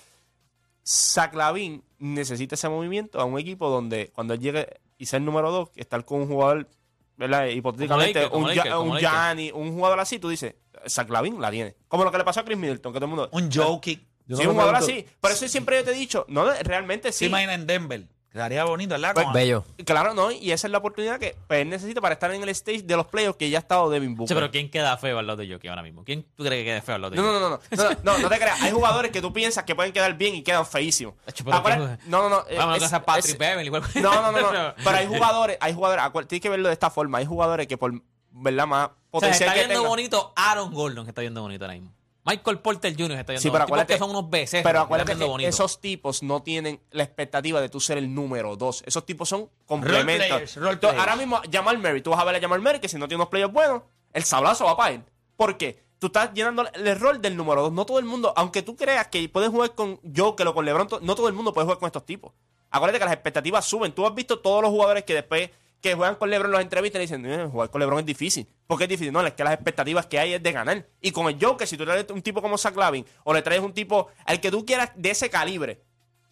Zach 0.87 1.35
Lavin 1.35 1.83
necesita 1.99 2.55
ese 2.55 2.69
movimiento 2.69 3.21
a 3.21 3.25
un 3.25 3.39
equipo 3.41 3.69
donde 3.69 4.11
cuando 4.15 4.35
él 4.35 4.41
llegue 4.41 4.69
y 4.99 5.06
sea 5.06 5.19
el 5.19 5.25
número 5.25 5.50
dos, 5.50 5.71
estar 5.75 6.05
con 6.05 6.21
un 6.23 6.29
jugador, 6.29 6.69
¿verdad? 7.17 7.47
Hipotéticamente, 7.47 8.29
como 8.31 8.47
un, 8.47 8.56
como 8.56 8.93
un. 8.93 8.99
Gianni, 8.99 9.50
un 9.53 9.73
jugador 9.75 9.99
así, 10.01 10.19
tú 10.19 10.29
dices, 10.29 10.55
Zach 10.89 11.11
Lavin 11.11 11.41
la 11.41 11.51
tiene. 11.51 11.75
Como 11.89 12.05
lo 12.05 12.12
que 12.12 12.19
le 12.19 12.25
pasó 12.25 12.41
a 12.41 12.44
Chris 12.44 12.56
Middleton, 12.56 12.93
que 12.93 12.99
todo 13.01 13.06
el 13.06 13.11
mundo... 13.11 13.29
Un 13.33 13.51
Jokic. 13.53 14.01
Yo 14.27 14.37
sí, 14.37 14.43
no 14.44 14.51
un 14.51 14.55
jugador 14.56 14.77
así. 14.77 15.05
Por 15.21 15.31
eso 15.33 15.49
siempre 15.49 15.77
yo 15.79 15.85
te 15.85 15.91
he 15.91 15.94
dicho, 15.94 16.25
no, 16.29 16.44
realmente 16.62 17.11
Sí. 17.12 17.21
sí. 17.21 17.25
imagina 17.27 17.55
en 17.55 17.67
Denver. 17.67 18.05
Quedaría 18.38 18.62
bonito, 18.64 18.94
¿verdad? 18.94 19.14
Pues, 19.14 19.26
Bello. 19.32 19.64
Claro, 19.85 20.14
no, 20.14 20.31
y 20.31 20.52
esa 20.52 20.69
es 20.69 20.70
la 20.70 20.79
oportunidad 20.79 21.19
que 21.19 21.37
pues, 21.49 21.61
él 21.62 21.69
necesita 21.70 22.00
para 22.00 22.12
estar 22.14 22.32
en 22.32 22.40
el 22.40 22.49
stage 22.50 22.82
de 22.82 22.96
los 22.96 23.06
playoffs 23.06 23.37
que 23.37 23.50
ya 23.50 23.58
ha 23.58 23.61
estado 23.61 23.90
Devin 23.90 24.14
Booker. 24.14 24.29
Che, 24.29 24.35
pero 24.40 24.50
¿quién 24.52 24.70
queda 24.70 24.96
feo 24.96 25.19
al 25.19 25.26
lado 25.26 25.38
de 25.38 25.52
Jokic 25.52 25.69
ahora 25.69 25.82
mismo? 25.82 26.05
¿Quién 26.05 26.23
tú 26.37 26.44
crees 26.44 26.61
que 26.61 26.64
quede 26.70 26.81
feo 26.82 26.94
al 26.94 27.02
lado 27.02 27.11
de 27.11 27.17
No, 27.17 27.25
Jokic? 27.25 27.40
no, 27.40 27.50
no, 27.50 27.61
no, 27.90 27.90
no, 28.05 28.12
no, 28.12 28.19
no 28.19 28.29
te 28.29 28.37
creas. 28.38 28.62
Hay 28.62 28.70
jugadores 28.70 29.11
que 29.11 29.20
tú 29.20 29.32
piensas 29.32 29.64
que 29.64 29.75
pueden 29.75 29.93
quedar 29.93 30.14
bien 30.17 30.37
y 30.37 30.43
quedan 30.43 30.64
feísimos. 30.64 31.14
Hacho, 31.26 31.44
pero 31.44 31.56
Acuérdate- 31.56 31.99
¿qué- 32.05 32.08
No, 32.11 32.23
no, 32.23 32.29
no. 32.29 32.44
eh, 32.49 32.56
Vamos 32.56 32.75
a 32.75 32.76
es- 32.76 32.82
casa 32.85 33.05
Patrick 33.05 33.25
es- 33.26 33.38
Beverly. 33.38 33.67
igual- 33.67 33.82
No, 33.96 34.23
no, 34.23 34.31
no, 34.32 34.52
no. 34.52 34.75
Pero 34.84 34.96
hay 34.96 35.06
jugadores, 35.06 35.58
hay 35.61 35.75
jugadores, 35.75 36.29
tienes 36.29 36.43
que 36.43 36.49
verlo 36.49 36.69
de 36.69 36.75
esta 36.75 36.91
forma. 36.91 37.19
Hay 37.19 37.26
jugadores 37.26 37.67
que 37.67 37.76
por, 37.76 37.93
¿verdad? 38.31 38.67
Más 38.69 38.91
O 39.11 39.20
sea, 39.20 39.32
se 39.34 39.44
potencial 39.44 39.49
está 39.49 39.61
que 39.62 39.67
viendo 39.69 39.88
bonito 39.88 40.32
Aaron 40.37 40.73
Gordon, 40.73 41.05
que 41.05 41.11
está 41.11 41.23
viendo 41.23 41.43
bonito 41.43 41.64
ahora 41.64 41.75
mismo. 41.75 41.93
Michael 42.29 42.59
Porter 42.59 42.93
Jr. 42.93 43.13
está 43.13 43.33
viendo 43.33 43.41
Sí, 43.43 43.51
pero 43.51 43.65
acuérdate, 43.65 43.95
que 43.95 43.99
son 43.99 44.11
unos 44.11 44.29
becerros. 44.29 44.65
pero 44.65 44.81
acuérdate 44.81 45.17
que 45.17 45.25
bonito. 45.25 45.49
esos 45.49 45.81
tipos 45.81 46.23
no 46.23 46.43
tienen 46.43 46.81
la 46.91 47.03
expectativa 47.03 47.61
de 47.61 47.69
tú 47.69 47.81
ser 47.81 47.97
el 47.99 48.15
número 48.15 48.55
dos. 48.57 48.83
Esos 48.87 49.07
tipos 49.07 49.29
son 49.29 49.49
complementos. 49.67 50.29
role 50.57 50.73
Entonces, 50.73 50.79
players. 50.81 50.99
Ahora 51.01 51.17
mismo, 51.17 51.41
Jamal 51.51 51.79
Murray, 51.79 52.03
tú 52.03 52.11
vas 52.11 52.21
a 52.21 52.25
ver 52.25 52.37
a 52.37 52.41
Jamal 52.41 52.61
Murray 52.61 52.81
que 52.81 52.89
si 52.89 52.99
no 52.99 53.09
tiene 53.09 53.23
unos 53.23 53.31
players 53.31 53.53
buenos, 53.53 53.83
el 54.13 54.25
sablazo 54.25 54.67
va 54.67 54.77
para 54.77 54.95
él. 54.95 55.05
¿Por 55.37 55.57
qué? 55.57 55.83
Tú 55.99 56.09
estás 56.09 56.33
llenando 56.35 56.65
el 56.75 57.01
rol 57.01 57.21
del 57.21 57.37
número 57.37 57.63
dos. 57.63 57.73
No 57.73 57.87
todo 57.87 57.99
el 57.99 58.05
mundo, 58.05 58.33
aunque 58.37 58.63
tú 58.63 58.77
creas 58.77 59.09
que 59.09 59.29
puedes 59.29 59.49
jugar 59.51 59.75
con 59.75 59.99
Joker 60.17 60.47
o 60.49 60.55
con 60.55 60.65
LeBron, 60.65 60.89
no 61.03 61.15
todo 61.15 61.29
el 61.29 61.35
mundo 61.35 61.53
puede 61.53 61.65
jugar 61.65 61.79
con 61.79 61.87
estos 61.87 62.05
tipos. 62.05 62.33
Acuérdate 62.71 62.99
que 62.99 63.05
las 63.07 63.15
expectativas 63.15 63.65
suben. 63.65 63.93
Tú 63.93 64.07
has 64.07 64.15
visto 64.15 64.39
todos 64.41 64.63
los 64.63 64.71
jugadores 64.71 65.05
que 65.05 65.15
después 65.15 65.51
que 65.81 65.95
juegan 65.95 66.17
con 66.17 66.29
LeBron 66.31 66.51
en 66.51 66.53
las 66.55 66.63
entrevistas 66.63 66.99
y 66.99 67.03
dicen, 67.03 67.25
"Eh, 67.27 67.47
jugar 67.51 67.71
con 67.71 67.81
LeBron 67.81 68.01
es 68.01 68.07
difícil. 68.07 68.49
¿Por 68.67 68.79
qué 68.79 68.85
es 68.85 68.91
difícil? 68.91 69.13
No, 69.13 69.25
es 69.25 69.33
que 69.35 69.45
las 69.45 69.55
expectativas 69.55 70.07
que 70.07 70.19
hay 70.19 70.35
es 70.35 70.43
de 70.43 70.53
ganar. 70.53 70.87
Y 71.01 71.13
con 71.13 71.27
el 71.29 71.39
Joker, 71.41 71.67
si 71.69 71.77
tú 71.77 71.85
traes 71.85 72.07
un 72.11 72.21
tipo 72.23 72.43
como 72.43 72.59
Zach 72.59 72.77
Lavin 72.77 73.05
o 73.25 73.33
le 73.33 73.43
traes 73.43 73.61
un 73.61 73.73
tipo 73.73 74.09
al 74.25 74.41
que 74.41 74.51
tú 74.51 74.67
quieras 74.67 74.91
de 74.97 75.11
ese 75.11 75.31
calibre, 75.31 75.83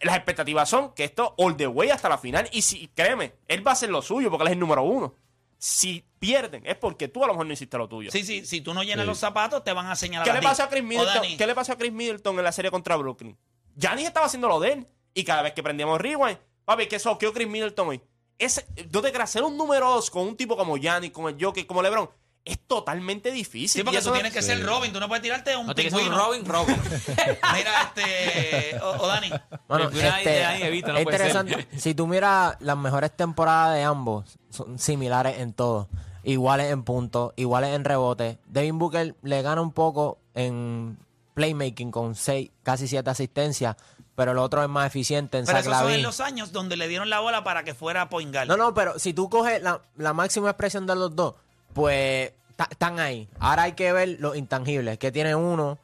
las 0.01 0.17
expectativas 0.17 0.69
son 0.69 0.93
que 0.95 1.05
esto 1.05 1.35
all 1.39 1.57
the 1.57 1.67
way 1.67 1.91
hasta 1.91 2.09
la 2.09 2.19
final. 2.19 2.49
Y 2.53 2.63
si, 2.63 2.89
créeme, 2.89 3.35
él 3.49 3.67
va 3.67 3.71
a 3.71 3.75
hacer 3.75 3.89
lo 3.89 4.03
suyo 4.03 4.31
porque 4.31 4.43
él 4.43 4.49
es 4.49 4.53
el 4.55 4.59
número 4.59 4.83
uno. 4.83 5.15
Si 5.59 6.05
pierden, 6.19 6.67
es 6.67 6.77
porque 6.77 7.09
tú 7.09 7.25
a 7.25 7.29
lo 7.29 7.33
mejor 7.33 7.47
no 7.47 7.53
hiciste 7.53 7.79
lo 7.79 7.89
tuyo. 7.89 8.11
Sí, 8.11 8.25
sí, 8.25 8.45
si 8.45 8.61
tú 8.61 8.75
no 8.75 8.83
llenas 8.83 9.05
Sí. 9.05 9.09
los 9.09 9.19
zapatos, 9.19 9.65
te 9.65 9.73
van 9.73 9.87
a 9.87 9.97
señalar 9.97 10.25
¿Qué 10.25 10.31
a 10.33 10.35
le 10.35 10.43
pasó 10.43 10.65
a 10.65 10.69
Chris 10.69 10.83
Middleton? 10.85 11.37
¿Qué 11.39 11.47
le 11.47 11.55
pasó 11.55 11.73
a 11.73 11.79
Chris 11.79 11.93
Middleton 11.93 12.37
en 12.39 12.45
la 12.45 12.53
serie 12.53 12.71
contra 12.71 12.97
Brooklyn? 12.97 13.39
Giannis 13.75 14.07
estaba 14.09 14.27
haciendo 14.27 14.49
lo 14.49 14.61
de 14.61 14.73
él. 14.73 14.87
Y 15.15 15.25
cada 15.25 15.41
vez 15.41 15.55
que 15.55 15.63
prendíamos 15.63 15.99
rewind, 15.99 16.37
papi, 16.67 16.87
¿qué 16.89 16.99
soqueó 16.99 17.33
Chris 17.33 17.49
Middleton 17.49 17.89
hoy? 17.89 18.03
Ese, 18.38 18.67
no 18.93 19.00
te 19.03 19.12
ser 19.27 19.43
un 19.43 19.56
número 19.56 19.88
dos 19.91 20.11
con 20.11 20.23
un 20.27 20.37
tipo 20.37 20.56
como 20.56 20.77
Giannis, 20.77 21.11
como 21.11 21.29
el 21.29 21.43
Joker, 21.43 21.67
como 21.67 21.83
LeBron, 21.83 22.11
es 22.44 22.59
totalmente 22.67 23.33
difícil. 23.33 23.81
Sí, 23.81 23.83
porque 23.83 23.99
eso 23.99 24.11
tú 24.11 24.11
no- 24.11 24.21
tienes 24.21 24.33
que 24.33 24.43
ser 24.43 24.65
Robin, 24.65 24.93
tú 24.93 25.00
no 25.00 25.09
puedes 25.09 25.23
tirarte 25.23 25.56
un 25.56 25.67
No 25.67 25.75
tiene 25.75 25.91
que 25.91 25.97
ser 25.97 26.05
un 26.06 26.11
pingüino. 26.15 26.27
Robin, 26.27 26.44
Robin. 26.47 26.77
Mira, 27.55 27.93
este. 27.97 28.79
O, 28.81 28.91
o 29.03 29.06
Dani. 29.09 29.31
Bueno, 29.67 29.88
Pingüino 29.88 30.09
ahí 30.15 30.19
este, 30.19 30.44
ahí, 30.44 30.62
Evita, 30.62 30.93
no 30.93 30.99
es 30.99 31.05
puede 31.05 31.19
ser. 31.19 31.27
interesante. 31.29 31.79
Si 31.79 31.94
tú 31.94 32.06
miras 32.06 32.56
las 32.61 32.77
mejores 32.77 33.17
temporadas 33.17 33.75
de 33.75 33.83
ambos, 33.83 34.38
son 34.50 34.79
similares 34.79 35.38
en 35.41 35.55
todo. 35.55 35.88
Iguales 36.23 36.71
en 36.71 36.83
puntos, 36.85 37.33
iguales 37.37 37.75
en 37.75 37.85
rebote. 37.85 38.38
Devin 38.47 38.79
Booker 38.79 39.15
le 39.23 39.43
gana 39.43 39.61
un 39.61 39.73
poco 39.73 40.19
en 40.35 40.99
playmaking 41.35 41.91
con 41.91 42.15
seis, 42.15 42.50
casi 42.62 42.87
siete 42.88 43.11
asistencias, 43.11 43.77
pero 44.17 44.33
el 44.33 44.39
otro 44.39 44.63
es 44.63 44.69
más 44.69 44.87
eficiente 44.88 45.38
en 45.38 45.45
Pero 45.47 45.59
Zach 45.59 45.67
esos 45.67 45.79
son 45.79 45.93
en 45.93 46.02
los 46.02 46.21
años 46.21 46.50
donde 46.50 46.76
le 46.76 46.88
dieron 46.88 47.09
la 47.11 47.21
bola 47.21 47.45
para 47.45 47.62
que 47.62 47.75
fuera 47.75 48.09
point 48.09 48.33
guard. 48.35 48.49
No, 48.49 48.57
no, 48.57 48.75
pero 48.75 48.99
si 48.99 49.12
tú 49.14 49.31
coges 49.31 49.62
la, 49.62 49.81
la 49.97 50.12
máxima 50.12 50.50
expresión 50.50 50.87
de 50.87 50.97
los 50.97 51.14
dos, 51.14 51.35
pues 51.75 52.33
están 52.71 52.99
ahí. 52.99 53.29
Ahora 53.38 53.64
hay 53.64 53.73
que 53.73 53.93
ver 53.93 54.17
los 54.19 54.37
intangibles, 54.37 54.99
que 54.99 55.12
tiene 55.12 55.35
uno 55.35 55.79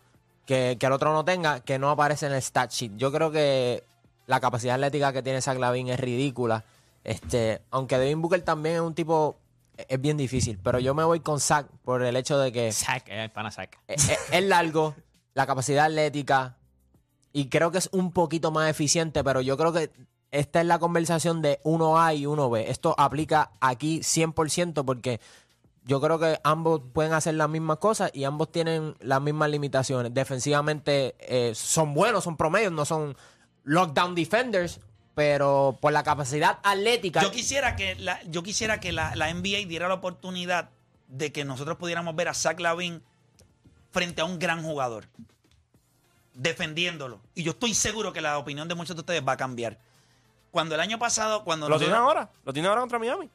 que, 0.47 0.77
que 0.81 0.87
el 0.87 0.93
otro 0.93 1.13
no 1.13 1.25
tenga, 1.25 1.61
que 1.61 1.79
no 1.79 1.91
aparece 1.91 2.27
en 2.27 2.33
el 2.33 2.43
stat 2.43 2.71
sheet. 2.73 2.93
Yo 2.97 3.13
creo 3.13 3.31
que 3.31 3.85
la 4.27 4.41
capacidad 4.41 4.75
atlética 4.75 5.13
que 5.13 5.23
tiene 5.23 5.41
Zach 5.43 5.59
Lavin 5.59 5.89
es 5.89 6.01
ridícula. 6.01 6.65
Este, 7.05 7.61
aunque 7.71 7.99
Devin 7.99 8.23
Booker 8.23 8.43
también 8.43 8.77
es 8.77 8.81
un 8.81 8.95
tipo, 8.95 9.37
es 9.77 10.01
bien 10.01 10.17
difícil, 10.17 10.59
pero 10.63 10.79
yo 10.79 10.95
me 10.95 11.05
voy 11.05 11.21
con 11.21 11.41
Zach 11.41 11.67
por 11.85 12.03
el 12.03 12.17
hecho 12.17 12.39
de 12.39 12.53
que 12.53 12.73
Sac, 12.73 13.05
eh, 13.09 13.29
pana 13.29 13.51
sac. 13.51 13.77
es, 13.89 14.09
es- 14.09 14.19
es 14.31 14.45
largo, 14.45 14.95
la 15.35 15.45
capacidad 15.47 15.87
atlética, 15.87 16.57
y 17.33 17.49
creo 17.49 17.71
que 17.71 17.79
es 17.79 17.89
un 17.93 18.13
poquito 18.13 18.51
más 18.51 18.71
eficiente, 18.71 19.25
pero 19.25 19.41
yo 19.41 19.57
creo 19.57 19.73
que 19.73 19.91
esta 20.31 20.61
es 20.61 20.67
la 20.67 20.79
conversación 20.79 21.43
de 21.43 21.61
uno 21.63 22.01
A 22.01 22.15
y 22.15 22.27
uno 22.27 22.49
B. 22.51 22.71
Esto 22.71 22.95
aplica 22.99 23.53
aquí 23.61 24.01
100% 24.01 24.85
porque 24.85 25.21
yo 25.85 26.01
creo 26.01 26.19
que 26.19 26.39
ambos 26.45 26.81
pueden 26.93 27.13
hacer 27.13 27.35
las 27.35 27.49
mismas 27.49 27.79
cosas 27.79 28.11
y 28.15 28.25
ambos 28.25 28.51
tienen 28.51 28.95
las 29.01 29.21
mismas 29.21 29.51
limitaciones. 29.51 30.15
Defensivamente 30.15 31.15
eh, 31.19 31.55
son 31.55 31.93
buenos, 31.93 32.25
son 32.25 32.37
promedios, 32.37 32.73
no 32.73 32.85
son 32.85 33.17
lockdown 33.65 34.15
defenders, 34.15 34.81
pero 35.15 35.77
por 35.81 35.93
la 35.93 36.03
capacidad 36.03 36.59
atlética... 36.63 37.21
Yo 37.21 37.31
quisiera 37.31 37.77
que 37.77 37.95
la, 37.97 38.23
yo 38.25 38.43
quisiera 38.43 38.81
que 38.81 38.93
la 38.93 39.13
NBA 39.35 39.67
diera 39.69 39.89
la 39.89 39.95
oportunidad 39.95 40.71
de 41.09 41.31
que 41.31 41.45
nosotros 41.45 41.77
pudiéramos 41.77 42.17
ver 42.17 42.29
a 42.29 42.35
Zach 42.35 42.59
Lavin 42.59 43.03
frente 43.91 44.23
a 44.23 44.25
un 44.25 44.39
gran 44.39 44.63
jugador, 44.63 45.09
defendiéndolo. 46.35 47.21
Y 47.35 47.43
yo 47.43 47.53
estoy 47.53 47.75
seguro 47.75 48.13
que 48.13 48.21
la 48.21 48.39
opinión 48.39 48.69
de 48.69 48.75
muchos 48.75 48.97
de 48.97 49.01
ustedes 49.01 49.23
va 49.27 49.33
a 49.33 49.37
cambiar. 49.37 49.79
Cuando 50.51 50.75
el 50.75 50.81
año 50.81 50.99
pasado, 50.99 51.45
cuando 51.45 51.69
Lo 51.69 51.79
tiene 51.79 51.95
ahora. 51.95 52.31
Lo 52.45 52.53
tiene 52.53 52.69
ahora 52.69 52.81
contra 52.83 52.99
Miami. 52.99 53.31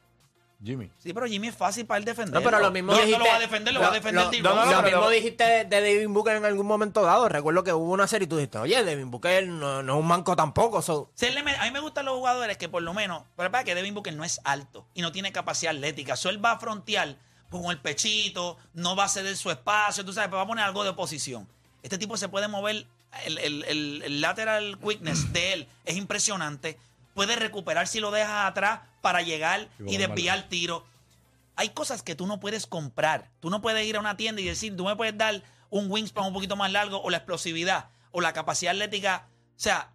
Jimmy. 0.62 0.90
Sí, 0.98 1.12
pero 1.12 1.26
Jimmy 1.26 1.48
es 1.48 1.54
fácil 1.54 1.86
para 1.86 1.98
él 1.98 2.04
defender. 2.04 2.34
No, 2.34 2.42
pero 2.42 2.58
lo 2.58 2.72
mismo 2.72 2.90
no, 2.90 2.98
dijiste. 2.98 3.16
no 3.16 3.24
lo 3.24 3.30
va 3.30 3.36
a 3.36 3.40
defender, 3.40 3.74
lo, 3.74 3.80
va 3.80 3.86
a 3.88 3.90
defender 3.92 4.24
lo- 4.24 4.30
T. 4.30 4.42
no, 4.42 4.54
no, 4.56 4.62
Rose. 4.64 4.74
lo 4.74 4.82
pero- 4.82 4.96
mismo 4.98 5.10
dijiste 5.10 5.44
de, 5.44 5.64
de 5.66 5.80
Devin 5.80 6.12
Booker 6.12 6.34
en 6.34 6.44
algún 6.44 6.66
momento 6.66 7.02
dado. 7.02 7.28
Recuerdo 7.28 7.62
que 7.62 7.72
hubo 7.72 7.92
una 7.92 8.08
serie 8.08 8.26
y 8.26 8.28
tú 8.28 8.36
dijiste, 8.38 8.58
oye, 8.58 8.82
Devin 8.82 9.08
Booker 9.08 9.46
no, 9.46 9.84
no 9.84 9.94
es 9.94 10.00
un 10.00 10.06
manco 10.08 10.34
tampoco. 10.34 10.82
so- 10.82 11.12
Se 11.14 11.30
le 11.30 11.44
me- 11.44 11.54
a 11.54 11.62
mí 11.62 11.70
me 11.70 11.78
gustan 11.78 12.06
los 12.06 12.16
jugadores 12.16 12.56
que 12.56 12.68
por 12.68 12.82
lo 12.82 12.92
menos, 12.92 13.22
pero 13.36 13.50
verdad 13.50 13.64
que 13.64 13.76
Devin 13.76 13.94
Booker 13.94 14.14
no 14.14 14.24
es 14.24 14.40
alto 14.42 14.84
y 14.94 15.02
no 15.02 15.12
tiene 15.12 15.30
capacidad 15.30 15.72
atlética. 15.76 16.16
So 16.16 16.28
él 16.28 16.44
va 16.44 16.52
a 16.52 16.58
frontear 16.58 17.16
con 17.50 17.66
el 17.66 17.78
pechito, 17.80 18.56
no 18.74 18.96
va 18.96 19.04
a 19.04 19.08
ceder 19.08 19.36
su 19.36 19.52
espacio, 19.52 20.04
tú 20.04 20.12
sabes, 20.12 20.26
pero 20.28 20.38
va 20.38 20.42
a 20.42 20.46
poner 20.48 20.64
algo 20.64 20.82
de 20.82 20.90
oposición. 20.90 21.48
Este 21.82 21.98
tipo 21.98 22.16
se 22.16 22.28
puede 22.28 22.48
mover, 22.48 22.86
el, 23.24 23.38
el- 23.38 23.64
el- 23.64 24.02
el 24.04 24.20
lateral 24.20 24.78
quickness 24.78 25.32
de 25.32 25.52
él 25.52 25.68
es 25.84 25.96
impresionante. 25.96 26.78
Puede 27.14 27.36
recuperar 27.36 27.86
si 27.88 28.00
lo 28.00 28.10
dejas 28.10 28.46
atrás 28.46 28.80
para 29.00 29.22
llegar 29.22 29.68
Y 29.78 29.94
y 29.94 29.96
desviar 29.98 30.48
tiro. 30.48 30.84
Hay 31.56 31.70
cosas 31.70 32.02
que 32.02 32.14
tú 32.14 32.26
no 32.26 32.38
puedes 32.40 32.66
comprar. 32.66 33.30
Tú 33.40 33.50
no 33.50 33.60
puedes 33.60 33.84
ir 33.86 33.96
a 33.96 34.00
una 34.00 34.16
tienda 34.16 34.40
y 34.40 34.44
decir, 34.44 34.76
tú 34.76 34.84
me 34.84 34.94
puedes 34.96 35.16
dar 35.18 35.42
un 35.70 35.90
wingspan 35.90 36.26
un 36.26 36.32
poquito 36.32 36.54
más 36.56 36.70
largo 36.72 37.00
o 37.02 37.10
la 37.10 37.16
explosividad 37.18 37.88
o 38.12 38.20
la 38.20 38.32
capacidad 38.32 38.72
atlética. 38.72 39.26
O 39.56 39.60
sea, 39.60 39.90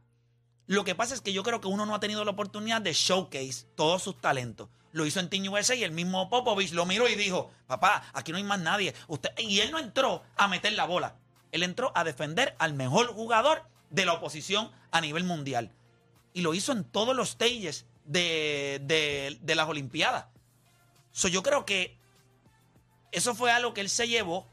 lo 0.67 0.83
que 0.83 0.95
pasa 0.95 1.13
es 1.13 1.21
que 1.21 1.33
yo 1.33 1.43
creo 1.43 1.61
que 1.61 1.67
uno 1.67 1.85
no 1.85 1.95
ha 1.95 1.99
tenido 1.99 2.23
la 2.25 2.31
oportunidad 2.31 2.81
de 2.81 2.93
showcase 2.93 3.65
todos 3.75 4.03
sus 4.03 4.19
talentos. 4.19 4.69
Lo 4.91 5.05
hizo 5.05 5.19
en 5.19 5.29
Team 5.29 5.51
USA 5.51 5.75
y 5.75 5.83
el 5.83 5.91
mismo 5.91 6.29
Popovich 6.29 6.71
lo 6.73 6.85
miró 6.85 7.07
y 7.07 7.15
dijo, 7.15 7.51
papá, 7.67 8.03
aquí 8.13 8.31
no 8.31 8.37
hay 8.37 8.43
más 8.43 8.59
nadie. 8.59 8.93
Usted, 9.07 9.31
y 9.39 9.59
él 9.61 9.71
no 9.71 9.79
entró 9.79 10.21
a 10.35 10.47
meter 10.47 10.73
la 10.73 10.85
bola. 10.85 11.15
Él 11.53 11.63
entró 11.63 11.91
a 11.95 12.03
defender 12.03 12.55
al 12.59 12.73
mejor 12.73 13.07
jugador 13.07 13.63
de 13.89 14.05
la 14.05 14.13
oposición 14.13 14.69
a 14.91 14.99
nivel 14.99 15.23
mundial. 15.23 15.71
Y 16.33 16.41
lo 16.41 16.53
hizo 16.53 16.71
en 16.73 16.83
todos 16.83 17.15
los 17.15 17.29
stages 17.29 17.85
de, 18.05 18.81
de- 18.83 19.37
de 19.41 19.55
las 19.55 19.69
Olimpiadas. 19.69 20.25
So, 21.13 21.29
yo 21.29 21.41
creo 21.43 21.63
que 21.65 21.95
eso 23.11 23.35
fue 23.35 23.51
algo 23.51 23.73
que 23.73 23.81
él 23.81 23.89
se 23.89 24.07
llevó 24.07 24.47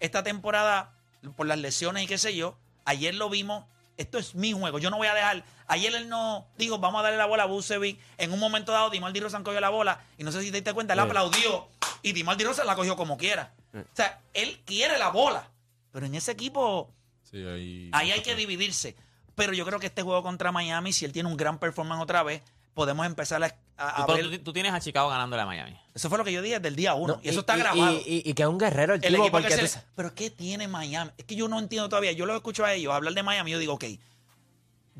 esta 0.00 0.22
temporada 0.22 0.94
por 1.36 1.46
las 1.46 1.58
lesiones 1.58 2.04
y 2.04 2.06
qué 2.06 2.18
sé 2.18 2.34
yo. 2.36 2.56
Ayer 2.84 3.14
lo 3.14 3.28
vimos. 3.28 3.64
Esto 3.96 4.18
es 4.18 4.34
mi 4.34 4.52
juego. 4.52 4.78
Yo 4.78 4.90
no 4.90 4.98
voy 4.98 5.08
a 5.08 5.14
dejar. 5.14 5.42
Ayer 5.66 5.92
él 5.94 6.08
no 6.08 6.46
dijo, 6.58 6.78
vamos 6.78 7.00
a 7.00 7.02
darle 7.02 7.18
la 7.18 7.26
bola 7.26 7.44
a 7.44 7.46
Bucevic. 7.46 7.98
En 8.18 8.32
un 8.32 8.38
momento 8.38 8.70
dado, 8.70 8.90
Dimar 8.90 9.12
Rosan 9.16 9.42
cogió 9.42 9.58
la 9.60 9.70
bola. 9.70 10.04
Y 10.18 10.22
no 10.22 10.30
sé 10.30 10.40
si 10.42 10.50
te 10.50 10.58
diste 10.58 10.74
cuenta, 10.74 10.92
él 10.92 11.00
Sí. 11.00 11.06
aplaudió. 11.06 11.68
Y 12.02 12.12
Dimar 12.12 12.38
Rosan 12.40 12.66
la 12.66 12.76
cogió 12.76 12.94
como 12.94 13.16
quiera. 13.16 13.52
O 13.74 13.82
sea, 13.94 14.20
él 14.34 14.60
quiere 14.64 14.98
la 14.98 15.08
bola. 15.08 15.48
Pero 15.92 16.06
en 16.06 16.14
ese 16.14 16.32
equipo, 16.32 16.92
Sí, 17.22 17.38
ahí, 17.44 17.90
ahí 17.92 18.10
hay 18.12 18.22
que 18.22 18.34
dividirse. 18.36 18.94
Pero 19.34 19.52
yo 19.52 19.64
creo 19.66 19.78
que 19.80 19.86
este 19.86 20.02
juego 20.02 20.22
contra 20.22 20.52
Miami, 20.52 20.92
si 20.92 21.04
él 21.04 21.12
tiene 21.12 21.28
un 21.28 21.36
gran 21.36 21.58
performance 21.58 22.02
otra 22.02 22.22
vez, 22.22 22.42
podemos 22.72 23.04
empezar 23.06 23.42
a, 23.42 23.46
a- 23.76 24.02
a 24.02 24.06
Tú, 24.06 24.12
ver. 24.14 24.30
tú- 24.30 24.38
tú 24.44 24.52
tienes 24.52 24.72
a 24.72 24.80
Chicago 24.80 25.08
ganándole 25.08 25.42
a 25.42 25.46
Miami. 25.46 25.76
Eso 25.94 26.08
fue 26.08 26.18
lo 26.18 26.24
que 26.24 26.32
yo 26.32 26.40
dije 26.42 26.54
desde 26.56 26.68
el 26.68 26.76
día 26.76 26.94
uno. 26.94 27.14
No, 27.16 27.20
y 27.22 27.28
eso 27.30 27.40
está 27.40 27.56
grabado. 27.56 27.92
Y, 28.06 28.22
y- 28.24 28.30
y 28.30 28.34
que 28.34 28.42
es 28.42 28.48
un 28.48 28.58
guerrero 28.58 28.94
el, 28.94 29.02
El 29.04 29.10
tipo, 29.12 29.22
equipo 29.24 29.38
porque 29.38 29.54
que 29.56 29.66
se- 29.68 29.82
Pero 29.96 30.14
¿qué 30.14 30.30
tiene 30.30 30.68
Miami? 30.68 31.10
Es 31.18 31.24
que 31.24 31.34
yo 31.36 31.48
no 31.48 31.58
entiendo 31.58 31.88
todavía. 31.88 32.12
Yo 32.12 32.26
lo 32.26 32.36
escucho 32.36 32.64
a 32.64 32.72
ellos 32.74 32.92
hablar 32.94 33.12
de 33.14 33.22
Miami 33.22 33.50
y 33.50 33.52
yo 33.54 33.58
digo, 33.58 33.74
ok, 33.74 33.84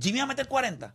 Jimmy 0.00 0.18
va 0.18 0.24
a 0.24 0.28
meter 0.28 0.48
40. 0.48 0.94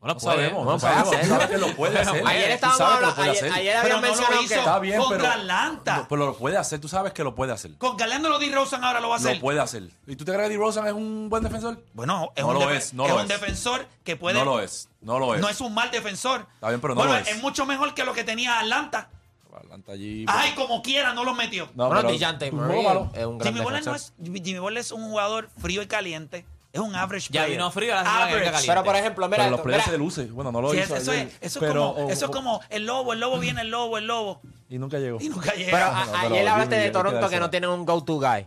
No 0.00 0.16
puede. 0.16 0.36
sabemos, 0.36 0.64
no 0.64 0.72
no 0.72 0.78
sabemos. 0.78 1.46
Que 1.48 1.58
lo 1.58 1.74
puede 1.74 1.98
hacer. 1.98 2.22
Ayer 2.26 2.50
estábamos 2.52 2.80
hablando, 2.80 3.22
ayer, 3.22 3.30
hacer. 3.36 3.52
ayer 3.52 3.76
Pero 3.82 3.96
habían 3.96 4.00
no 4.00 4.00
lo 4.00 4.02
mencionado 4.06 4.42
hizo 4.42 4.54
que... 4.54 4.58
Está 4.60 4.78
bien, 4.78 4.98
contra 5.00 5.18
pero- 5.18 5.32
Atlanta. 5.32 5.96
No, 5.96 6.08
pero 6.08 6.26
lo 6.26 6.36
puede 6.36 6.56
hacer. 6.56 6.80
Tú 6.80 6.88
sabes 6.88 7.12
que 7.12 7.24
lo 7.24 7.34
puede 7.34 7.52
hacer. 7.52 7.76
Con 7.78 7.96
Galeano 7.96 8.28
lo 8.28 8.38
di 8.38 8.50
Rosen 8.52 8.84
ahora 8.84 9.00
lo 9.00 9.08
va 9.08 9.16
a 9.16 9.18
hacer. 9.18 9.34
Lo 9.36 9.40
puede 9.40 9.60
hacer. 9.60 9.82
¿Y 10.06 10.14
tú 10.16 10.24
te 10.24 10.32
crees 10.32 10.46
que 10.48 10.54
DeRozan 10.54 10.86
es 10.86 10.92
un 10.92 11.28
buen 11.28 11.42
defensor? 11.42 11.82
Bueno, 11.94 12.30
es 12.36 12.42
No 12.44 12.48
un, 12.50 12.54
lo 12.54 12.70
es, 12.70 12.94
no 12.94 13.04
es 13.06 13.10
lo 13.10 13.16
un 13.16 13.22
es. 13.22 13.28
defensor 13.28 13.86
que 14.04 14.14
puede. 14.16 14.38
No 14.38 14.44
lo 14.44 14.60
es. 14.60 14.88
No 15.00 15.18
lo 15.18 15.34
es. 15.34 15.40
No 15.40 15.48
es 15.48 15.60
un 15.60 15.74
mal 15.74 15.90
defensor. 15.90 16.46
Está 16.54 16.68
bien, 16.68 16.80
pero 16.80 16.94
no 16.94 17.00
Bueno, 17.00 17.14
lo 17.14 17.18
es. 17.18 17.42
mucho 17.42 17.66
mejor 17.66 17.92
que 17.94 18.04
lo 18.04 18.12
que 18.14 18.22
tenía 18.24 18.60
Atlanta. 18.60 19.10
Atlanta 19.56 19.90
allí. 19.90 20.24
Ay, 20.28 20.52
como 20.54 20.80
quiera, 20.82 21.12
no 21.14 21.24
lo 21.24 21.34
metió. 21.34 21.68
No, 21.74 21.88
Bueno, 21.88 22.02
pero- 22.08 22.52
Murray 22.52 23.10
es 23.14 23.26
un 23.26 23.38
gran 23.38 23.52
Jimmy 23.52 23.64
Butler, 23.64 23.84
no 23.84 23.92
defensor. 23.92 23.96
es, 23.96 24.12
Jimmy 24.44 24.58
Butler 24.60 24.78
es 24.80 24.92
un 24.92 25.08
jugador 25.10 25.48
frío 25.58 25.82
y 25.82 25.88
caliente. 25.88 26.46
Es 26.72 26.80
un 26.80 26.94
average 26.94 27.28
Ya 27.32 27.46
vino 27.46 27.70
frío, 27.70 27.94
ahora 27.96 28.04
se 28.04 28.08
va 28.10 28.12
a 28.12 28.22
Average. 28.24 28.38
quedar 28.40 28.52
caliente. 28.52 28.72
Pero, 28.72 28.84
por 28.84 28.96
ejemplo, 28.96 29.26
mira 29.28 29.36
Pero 29.38 29.50
los 29.50 29.58
esto, 29.58 29.64
players 29.64 29.86
mira, 29.86 29.92
se 29.92 29.98
luce. 29.98 30.24
Bueno, 30.26 30.52
no 30.52 30.60
lo 30.60 30.70
Sí, 30.72 30.78
hizo 30.78 30.96
eso, 30.96 31.10
ayer, 31.12 31.26
es, 31.28 31.38
eso, 31.40 31.60
pero- 31.60 31.70
es 31.72 31.76
como, 31.94 32.06
o- 32.06 32.10
eso 32.10 32.24
es 32.26 32.30
o- 32.30 32.32
como 32.32 32.60
el 32.68 32.86
lobo, 32.86 33.12
el 33.14 33.20
lobo 33.20 33.38
viene, 33.38 33.62
el 33.62 33.70
lobo, 33.70 33.96
el 33.98 34.06
lobo. 34.06 34.40
Y 34.68 34.78
nunca 34.78 34.98
llegó. 34.98 35.18
Y 35.20 35.30
nunca 35.30 35.54
llega. 35.54 35.70
Pero 35.72 35.84
a- 35.86 36.04
no, 36.04 36.12
pero 36.12 36.34
ayer 36.34 36.48
hablaste 36.48 36.74
Jimmy, 36.74 36.80
de 36.82 36.86
que 36.88 36.92
Toronto 36.92 37.16
que 37.16 37.20
dársela. 37.22 37.40
no 37.40 37.50
tienen 37.50 37.70
un 37.70 37.86
go-to 37.86 38.14
guy. 38.20 38.46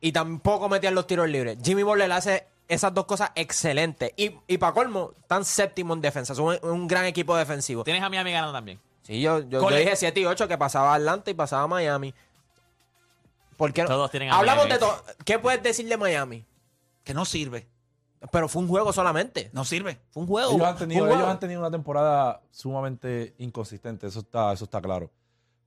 Y 0.00 0.12
tampoco 0.12 0.68
metían 0.70 0.94
los 0.94 1.06
tiros 1.06 1.28
libres. 1.28 1.58
Jimmy 1.62 1.82
Butler 1.82 2.10
hace 2.12 2.46
esas 2.68 2.94
dos 2.94 3.04
cosas 3.04 3.32
excelentes. 3.34 4.12
Y, 4.16 4.34
y 4.46 4.56
para 4.58 4.72
colmo, 4.72 5.12
están 5.20 5.44
séptimo 5.44 5.92
en 5.92 6.00
defensa. 6.00 6.34
Son 6.34 6.46
un, 6.62 6.70
un 6.70 6.86
gran 6.88 7.04
equipo 7.04 7.36
defensivo. 7.36 7.84
Tienes 7.84 8.02
a 8.02 8.08
Miami 8.08 8.32
ganando 8.32 8.52
también. 8.54 8.80
Sí, 9.02 9.20
yo, 9.20 9.40
yo, 9.40 9.68
yo 9.68 9.76
dije 9.76 9.94
7 9.96 10.20
y 10.20 10.24
8 10.24 10.48
que 10.48 10.56
pasaba 10.56 10.94
Atlanta 10.94 11.30
y 11.30 11.34
pasaba 11.34 11.66
Miami. 11.66 12.14
¿Por 13.56 13.72
qué 13.72 13.82
no? 13.82 13.88
Todos 13.88 14.10
tienen 14.10 14.30
a 14.30 14.36
Hablamos 14.38 14.64
Miami. 14.66 14.80
de 14.80 14.86
todo. 14.86 15.04
¿Qué 15.24 15.38
puedes 15.38 15.62
decir 15.62 15.86
de 15.88 15.96
Miami? 15.96 16.44
Que 17.08 17.14
no 17.14 17.24
sirve. 17.24 17.66
Pero 18.30 18.50
fue 18.50 18.60
un 18.60 18.68
juego 18.68 18.92
solamente. 18.92 19.48
No 19.54 19.64
sirve. 19.64 19.98
Fue 20.10 20.24
un 20.24 20.28
juego. 20.28 20.52
Ellos 20.52 20.66
han, 20.66 20.76
tenido, 20.76 21.06
ellos 21.08 21.26
han 21.26 21.40
tenido 21.40 21.58
una 21.60 21.70
temporada 21.70 22.42
sumamente 22.50 23.34
inconsistente, 23.38 24.06
eso 24.08 24.18
está, 24.20 24.52
eso 24.52 24.64
está 24.66 24.82
claro. 24.82 25.10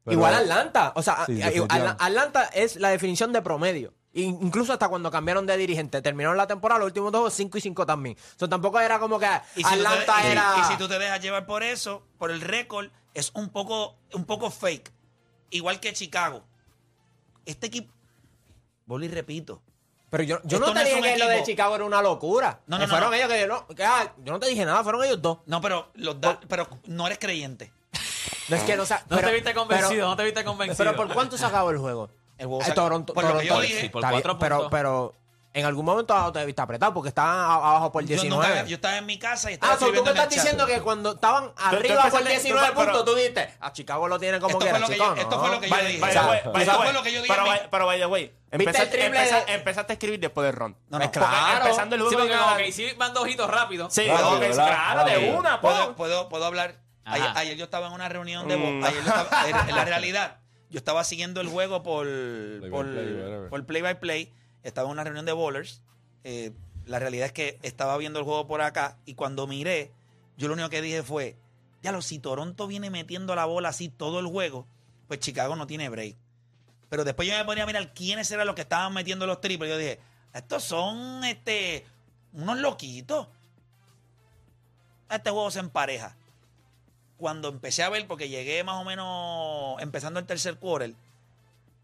Pero- 0.03 0.17
Igual 0.17 0.36
Atlanta. 0.36 0.93
O 0.95 1.01
sea, 1.01 1.25
Sí. 1.25 1.41
Atlanta 1.41 2.43
es 2.53 2.75
la 2.75 2.89
definición 2.89 3.33
de 3.33 3.41
promedio. 3.41 3.91
In- 4.13 4.38
Incluso 4.43 4.71
hasta 4.71 4.88
cuando 4.88 5.10
cambiaron 5.10 5.48
de 5.48 5.57
dirigente. 5.57 6.00
Terminaron 6.03 6.38
la 6.38 6.45
temporada, 6.45 6.77
los 6.77 6.88
últimos 6.89 7.12
dos, 7.12 7.33
5 7.33 7.57
y 7.57 7.62
5 7.62 7.88
también. 7.88 8.15
O 8.36 8.38
sea, 8.39 8.48
tampoco 8.48 8.79
era 8.79 9.00
como 9.00 9.17
que 9.17 9.25
Y 9.55 9.63
si, 9.63 9.63
tú 9.63 9.69
te, 9.69 9.88
Atlanta 9.88 10.13
y 10.27 10.31
era. 10.31 10.55
y 10.60 10.63
si 10.65 10.77
tú 10.77 10.88
te 10.88 11.00
dejas 11.00 11.21
llevar 11.21 11.48
por 11.48 11.63
eso, 11.63 12.05
por 12.19 12.29
el 12.29 12.41
récord, 12.41 12.89
es 13.15 13.31
un 13.33 13.50
poco, 13.50 13.95
un 14.13 14.25
poco 14.25 14.51
fake. 14.51 14.93
Igual 15.50 15.79
que 15.79 15.91
Chicago. 15.93 16.43
Este 17.45 17.65
equipo, 17.65 17.91
y 19.01 19.07
repito, 19.07 19.63
Pero 20.12 20.24
yo, 20.24 20.39
yo 20.44 20.60
no 20.60 20.68
te 20.68 20.74
no 20.74 20.84
dije 20.86 21.01
que 21.01 21.18
lo 21.18 21.25
de 21.27 21.34
equipo. 21.36 21.46
Chicago 21.48 21.75
era 21.75 21.86
una 21.86 22.01
locura. 22.01 22.60
No, 22.68 22.77
no, 22.77 22.86
no, 22.86 22.89
fueron 22.91 23.10
no. 23.10 23.15
ellos 23.15 23.30
que 23.30 23.39
yo 23.39 23.48
no. 23.48 23.65
que, 23.68 23.84
ah, 23.84 24.13
yo 24.24 24.34
no 24.34 24.39
te 24.39 24.48
dije 24.48 24.63
nada, 24.65 24.84
fueron 24.84 25.03
ellos 25.06 25.22
dos. 25.22 25.39
no, 25.48 25.60
pero, 25.62 25.89
los 25.96 26.22
da- 26.22 26.39
pero 26.48 26.68
no 26.86 27.08
eres 27.08 27.18
creyente. 27.18 27.72
No 28.50 28.58
es 28.58 28.63
que 28.63 28.75
no 28.75 28.86
sa- 28.86 29.03
No 29.10 29.15
pero- 29.15 29.30
te 29.30 29.34
viste 29.36 29.53
convencido, 29.53 29.89
pero- 29.89 30.08
no 30.08 30.15
te 30.18 30.24
viste 30.25 30.44
convencido. 30.44 30.77
Pero 30.77 30.96
¿por 30.98 31.13
cuánto 31.13 31.38
se 31.38 31.46
acabó 31.46 31.72
el 31.72 31.77
juego? 31.77 32.10
El 32.38 32.48
juego 32.48 32.62
Eh, 32.63 32.72
Toronto, 32.74 33.13
por 33.13 33.24
lo 33.24 33.38
que 33.38 33.46
yo 33.46 33.53
Toronto- 33.53 33.68
dije. 33.68 33.82
Sí, 33.82 33.89
por 33.89 34.01
Está 34.01 34.10
bien, 34.10 34.22
cuatro 34.22 34.39
pero, 34.39 34.56
puntos. 34.58 34.72
pero 34.72 35.13
en 35.53 35.65
algún 35.65 35.84
momento 35.86 36.13
dado 36.13 36.31
te 36.31 36.46
viste 36.46 36.62
apretado 36.62 36.93
porque 36.93 37.10
estaban 37.10 37.38
abajo 37.39 37.91
por 37.91 38.03
Yo, 38.03 38.08
19. 38.22 38.48
nunca- 38.48 38.65
yo 38.65 38.75
estaba 38.75 38.98
en 38.98 39.05
mi 39.05 39.20
casa 39.20 39.51
y 39.51 39.55
estaba 39.55 39.74
Ah, 39.74 39.77
so, 39.77 39.91
tú 39.91 40.03
me 40.03 40.10
estás 40.10 40.29
diciendo 40.29 40.65
que 40.65 40.79
cuando 40.81 41.12
estaban 41.13 41.51
arriba 41.58 42.10
por 42.10 42.24
19 42.24 42.67
tú- 42.67 42.74
pero- 42.77 42.86
puntos, 42.91 43.05
tú 43.05 43.15
dijiste, 43.15 43.53
a 43.60 43.72
Chicago 43.74 44.08
lo 44.08 44.17
tiene 44.20 44.39
como 44.39 44.50
Esto 44.51 44.60
que 44.60 44.70
fue 44.70 44.70
era, 44.70 44.79
lo 44.79 44.88
que 44.88 44.93
chico, 44.93 45.15
yo- 45.15 45.22
esto 45.22 45.39
fue 45.39 45.50
lo 45.50 45.60
que 45.60 45.70
yo 45.70 45.75
dije. 45.75 46.00
by 46.00 46.03
O 46.03 46.08
the 46.08 46.13
sea, 46.13 46.27
way, 46.29 46.39
eso 46.39 46.51
by 46.51 46.65
the 46.65 46.72
fue 46.72 46.93
lo 46.93 47.03
que 47.03 47.12
yo 47.12 47.22
dije 47.22 47.34
Pero, 47.70 47.86
by- 47.86 48.00
the 48.00 48.05
way, 48.05 48.24
¿Viste 48.24 48.36
el 48.51 48.62
empezaste, 48.62 48.88
triple 48.98 49.08
empeza- 49.20 49.46
de- 49.46 49.53
empezaste 49.53 49.91
a 49.91 49.96
escribir 49.96 50.20
después 50.22 50.46
del 50.46 50.55
ron. 50.55 50.77
No, 50.89 51.00
no, 51.00 51.12
claro. 51.12 51.58
Empezando 51.65 51.96
el 51.96 52.01
Sí, 52.10 52.15
porque 52.15 52.63
que 52.65 52.72
sí 52.72 52.88
mando 52.98 53.22
ojitos 53.22 53.50
rápido. 53.50 53.89
Sí, 53.89 54.05
claro, 54.05 55.03
de 55.05 55.34
una, 55.38 55.60
¿Puedo, 55.62 55.96
puedo, 55.96 56.29
puedo 56.29 56.46
hablar? 56.46 56.75
Ayer, 57.03 57.27
ayer 57.36 57.58
yo 57.58 57.65
estaba 57.65 57.88
en 57.88 57.93
una 57.93 58.08
reunión 58.08 58.48
de... 58.48 58.55
Mm. 58.58 58.84
ayer 58.86 59.03
yo 59.03 59.10
estaba- 59.10 59.50
en, 59.70 59.75
la 59.75 59.84
realidad, 59.86 60.38
yo 60.70 60.77
estaba 60.77 61.03
siguiendo 61.03 61.41
el 61.41 61.50
juego 61.50 61.84
por 61.84 62.05
por, 62.70 62.86
play, 62.86 63.13
whatever. 63.13 63.50
por 63.50 63.65
play 63.65 63.81
by 63.81 64.00
play. 64.00 64.34
Estaba 64.63 64.88
en 64.88 64.94
una 64.94 65.03
reunión 65.03 65.25
de 65.25 65.32
bowlers. 65.32 65.82
Eh, 66.24 66.51
la 66.86 67.00
realidad 67.00 67.27
es 67.27 67.34
que 67.34 67.60
estaba 67.62 67.98
viendo 67.98 68.20
el 68.20 68.25
juego 68.25 68.48
por 68.48 68.62
acá 68.62 68.98
y 69.06 69.15
cuando 69.15 69.48
miré, 69.48 69.91
yo 70.38 70.48
lo 70.48 70.53
único 70.53 70.70
que 70.70 70.82
dije 70.82 71.03
fue, 71.03 71.38
ya 71.82 71.91
lo, 71.91 72.01
si 72.01 72.20
Toronto 72.20 72.68
viene 72.68 72.89
metiendo 72.89 73.36
la 73.36 73.46
bola 73.46 73.70
así 73.70 73.89
todo 73.89 74.20
el 74.20 74.27
juego, 74.27 74.68
pues 75.08 75.20
Chicago 75.20 75.56
no 75.56 75.68
tiene 75.68 75.89
break. 75.89 76.15
Pero 76.89 77.03
después 77.03 77.27
yo 77.27 77.36
me 77.36 77.46
ponía 77.46 77.63
a 77.63 77.68
mirar 77.68 77.94
quiénes 77.94 78.30
eran 78.32 78.46
los 78.46 78.56
que 78.56 78.63
estaban 78.63 78.94
metiendo 78.94 79.25
los 79.25 79.39
triples. 79.39 79.70
Yo 79.70 79.77
dije, 79.77 80.00
estos 80.34 80.63
son 80.63 81.24
este 81.24 81.86
unos 82.34 82.58
loquitos. 82.60 83.27
Este 85.10 85.30
juego 85.30 85.51
se 85.51 85.60
empareja. 85.60 86.15
Cuando 87.18 87.50
empecé 87.50 87.84
a 87.84 87.89
ver, 87.89 88.08
porque 88.08 88.30
llegué 88.30 88.63
más 88.63 88.75
o 88.75 88.84
menos 88.84 89.82
empezando 89.82 90.20
el 90.20 90.25
tercer 90.25 90.58
quarter, 90.58 90.94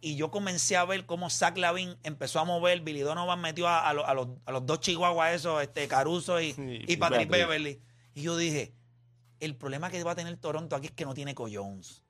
y 0.01 0.15
yo 0.15 0.29
comencé 0.31 0.77
a 0.77 0.85
ver 0.85 1.05
cómo 1.05 1.29
Zach 1.29 1.57
Lavin 1.57 1.97
empezó 2.03 2.39
a 2.39 2.43
mover, 2.43 2.81
Billy 2.81 3.01
Donovan 3.01 3.41
metió 3.41 3.67
a, 3.67 3.87
a 3.89 3.93
los, 3.93 4.05
a 4.07 4.13
los- 4.13 4.27
a 4.45 4.51
los 4.51 4.65
dos 4.65 4.79
chihuahuas 4.79 5.33
esos, 5.33 5.61
este, 5.61 5.87
Caruso 5.87 6.39
y, 6.39 6.53
Sí, 6.53 6.81
y 6.87 6.97
Patrick. 6.97 7.29
Beverly. 7.29 7.81
Y 8.13 8.21
yo 8.21 8.37
dije, 8.37 8.73
el 9.39 9.55
problema 9.55 9.89
que 9.89 10.03
va 10.03 10.11
a 10.11 10.15
tener 10.15 10.35
Toronto 10.37 10.75
aquí 10.75 10.87
es 10.87 10.91
que 10.93 11.05
no 11.05 11.13
tiene 11.13 11.35
Jones. 11.37 12.03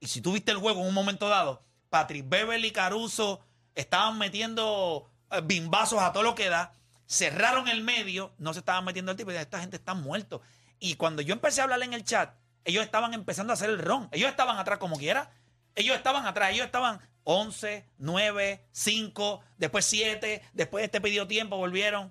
Y 0.00 0.06
si 0.08 0.20
tú 0.20 0.32
viste 0.32 0.50
el 0.52 0.58
juego 0.58 0.80
en 0.80 0.86
un 0.88 0.94
momento 0.94 1.28
dado, 1.28 1.62
Patrick 1.88 2.28
Beverly 2.28 2.68
y 2.68 2.72
Caruso 2.72 3.40
estaban 3.74 4.18
metiendo 4.18 5.10
eh, 5.30 5.40
bimbazos 5.44 6.00
a 6.00 6.12
todo 6.12 6.22
lo 6.22 6.34
que 6.34 6.48
da, 6.48 6.72
cerraron 7.06 7.68
el 7.68 7.82
medio, 7.82 8.32
no 8.38 8.52
se 8.52 8.60
estaban 8.60 8.84
metiendo 8.84 9.10
el 9.12 9.16
tipo, 9.16 9.30
y 9.30 9.34
dije, 9.34 9.42
esta 9.42 9.60
gente 9.60 9.76
está 9.76 9.94
muerto. 9.94 10.40
Y 10.78 10.94
cuando 10.94 11.22
yo 11.22 11.34
empecé 11.34 11.60
a 11.60 11.64
hablar 11.64 11.82
en 11.82 11.92
el 11.92 12.04
chat, 12.04 12.34
ellos 12.64 12.84
estaban 12.84 13.14
empezando 13.14 13.52
a 13.52 13.54
hacer 13.54 13.70
el 13.70 13.78
ron. 13.78 14.08
Ellos 14.12 14.30
estaban 14.30 14.58
atrás 14.58 14.78
como 14.78 14.96
quiera. 14.96 15.30
Ellos 15.80 15.96
estaban 15.96 16.26
atrás, 16.26 16.52
ellos 16.52 16.66
estaban 16.66 17.00
11, 17.24 17.84
9, 17.98 18.66
5, 18.72 19.40
después 19.56 19.84
7, 19.86 20.42
después 20.52 20.84
este 20.84 21.00
pidió 21.00 21.26
tiempo, 21.26 21.56
volvieron. 21.56 22.10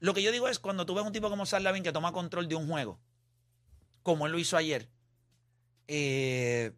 Lo 0.00 0.14
que 0.14 0.22
yo 0.22 0.32
digo 0.32 0.48
es 0.48 0.58
cuando 0.58 0.86
tú 0.86 0.94
ves 0.94 1.04
un 1.04 1.12
tipo 1.12 1.30
como 1.30 1.46
Sal 1.46 1.64
Lavin 1.64 1.82
que 1.82 1.92
toma 1.92 2.12
control 2.12 2.48
de 2.48 2.54
un 2.56 2.68
juego, 2.68 2.98
como 4.02 4.26
él 4.26 4.32
lo 4.32 4.38
hizo 4.38 4.56
ayer, 4.56 4.88
eh, 5.88 6.72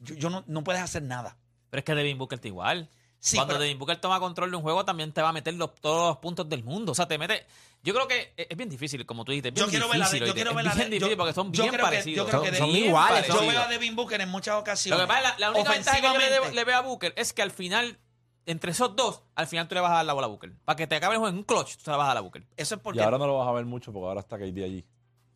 yo, 0.00 0.14
yo 0.14 0.30
no, 0.30 0.44
no 0.46 0.64
puedes 0.64 0.80
hacer 0.80 1.02
nada. 1.02 1.36
Pero 1.70 1.80
es 1.80 1.84
que 1.84 1.94
Devin 1.94 2.18
Booker 2.18 2.36
está 2.36 2.48
igual. 2.48 2.88
Sí, 3.22 3.36
Cuando 3.36 3.52
pero- 3.52 3.60
Devin 3.62 3.78
Booker 3.78 3.98
toma 3.98 4.18
control 4.18 4.50
de 4.50 4.56
un 4.56 4.62
juego, 4.62 4.82
también 4.84 5.12
te 5.12 5.20
va 5.20 5.28
a 5.28 5.32
meter 5.32 5.52
los- 5.54 5.74
todos 5.74 6.08
los 6.08 6.16
puntos 6.18 6.48
del 6.48 6.64
mundo. 6.64 6.92
O 6.92 6.94
sea, 6.94 7.06
te 7.06 7.18
mete. 7.18 7.46
Yo 7.82 7.92
creo 7.94 8.08
que 8.08 8.32
es 8.36 8.46
es 8.50 8.56
bien 8.56 8.68
difícil, 8.70 9.04
como 9.06 9.24
tú 9.26 9.32
dijiste. 9.32 9.50
Es 9.50 9.54
Yo 9.54 9.64
bien 9.66 9.70
quiero 9.70 9.88
ver 9.88 9.98
la 9.98 10.06
de, 10.06 10.12
difícil. 10.12 10.26
yo 10.28 10.34
quiero 10.34 10.54
ver 10.54 10.64
la 10.64 10.74
bien 10.74 10.90
difícil 10.90 11.10
yo- 11.10 11.16
porque 11.18 11.32
son 11.34 11.52
bien 11.52 11.70
que- 11.70 11.78
parecidos. 11.78 12.16
yo 12.16 12.26
creo 12.40 12.42
que 12.50 12.58
Son- 12.58 12.70
iguales, 12.70 13.10
parecidos. 13.12 13.42
Yo 13.44 13.50
veo 13.50 13.60
a 13.62 13.66
Devin 13.68 13.94
Booker 13.96 14.20
en 14.22 14.28
muchas 14.30 14.54
ocasiones. 14.56 14.98
Lo 14.98 15.04
que 15.04 15.08
pasa 15.08 15.20
es 15.20 15.38
la, 15.38 15.38
la 15.38 15.50
única 15.50 15.70
ventaja 15.72 15.96
que 15.98 16.02
yo 16.02 16.08
le, 16.12 16.16
Ofensivamente. 16.18 16.54
le 16.56 16.64
veo 16.64 16.76
a 16.78 16.80
Booker 16.80 17.12
es 17.16 17.32
que 17.34 17.42
al 17.42 17.50
final, 17.50 17.98
entre 18.46 18.72
esos 18.72 18.96
dos, 18.96 19.22
al 19.34 19.46
final 19.46 19.68
tú 19.68 19.74
le 19.74 19.82
vas 19.82 19.90
a 19.92 19.94
dar 19.96 20.04
la 20.06 20.12
bola 20.14 20.26
a 20.26 20.30
Booker. 20.30 20.52
Para 20.64 20.76
que 20.76 20.86
te 20.86 20.96
acabe 20.96 21.14
el 21.14 21.18
juego 21.18 21.28
en 21.30 21.36
un 21.38 21.44
clutch, 21.44 21.76
tú 21.76 21.84
se 21.84 21.90
la 21.90 21.98
vas 21.98 22.04
a 22.06 22.08
dar 22.08 22.16
a 22.16 22.20
Booker. 22.20 22.42
Eso 22.56 22.74
es 22.74 22.80
Y 22.80 22.82
porque 22.82 23.02
ahora 23.02 23.18
no 23.18 23.26
lo 23.26 23.36
vas 23.38 23.48
a 23.48 23.52
ver 23.52 23.66
mucho 23.66 23.92
porque 23.92 24.06
ahora 24.08 24.20
está 24.20 24.38
KD 24.38 24.64
allí. 24.64 24.86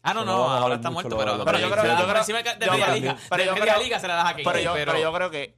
Ah, 0.03 0.13
no, 0.15 0.25
No 0.25 0.51
ahora 0.51 0.75
está 0.77 0.91
muerto, 0.91 1.17
pero, 1.17 1.45
Pero 1.45 1.59
yo 1.59 1.71
creo- 1.71 1.85
la 1.85 1.99
yo, 4.63 4.75
pero 4.75 4.99
yo 4.99 5.13
creo 5.13 5.31
que, 5.31 5.57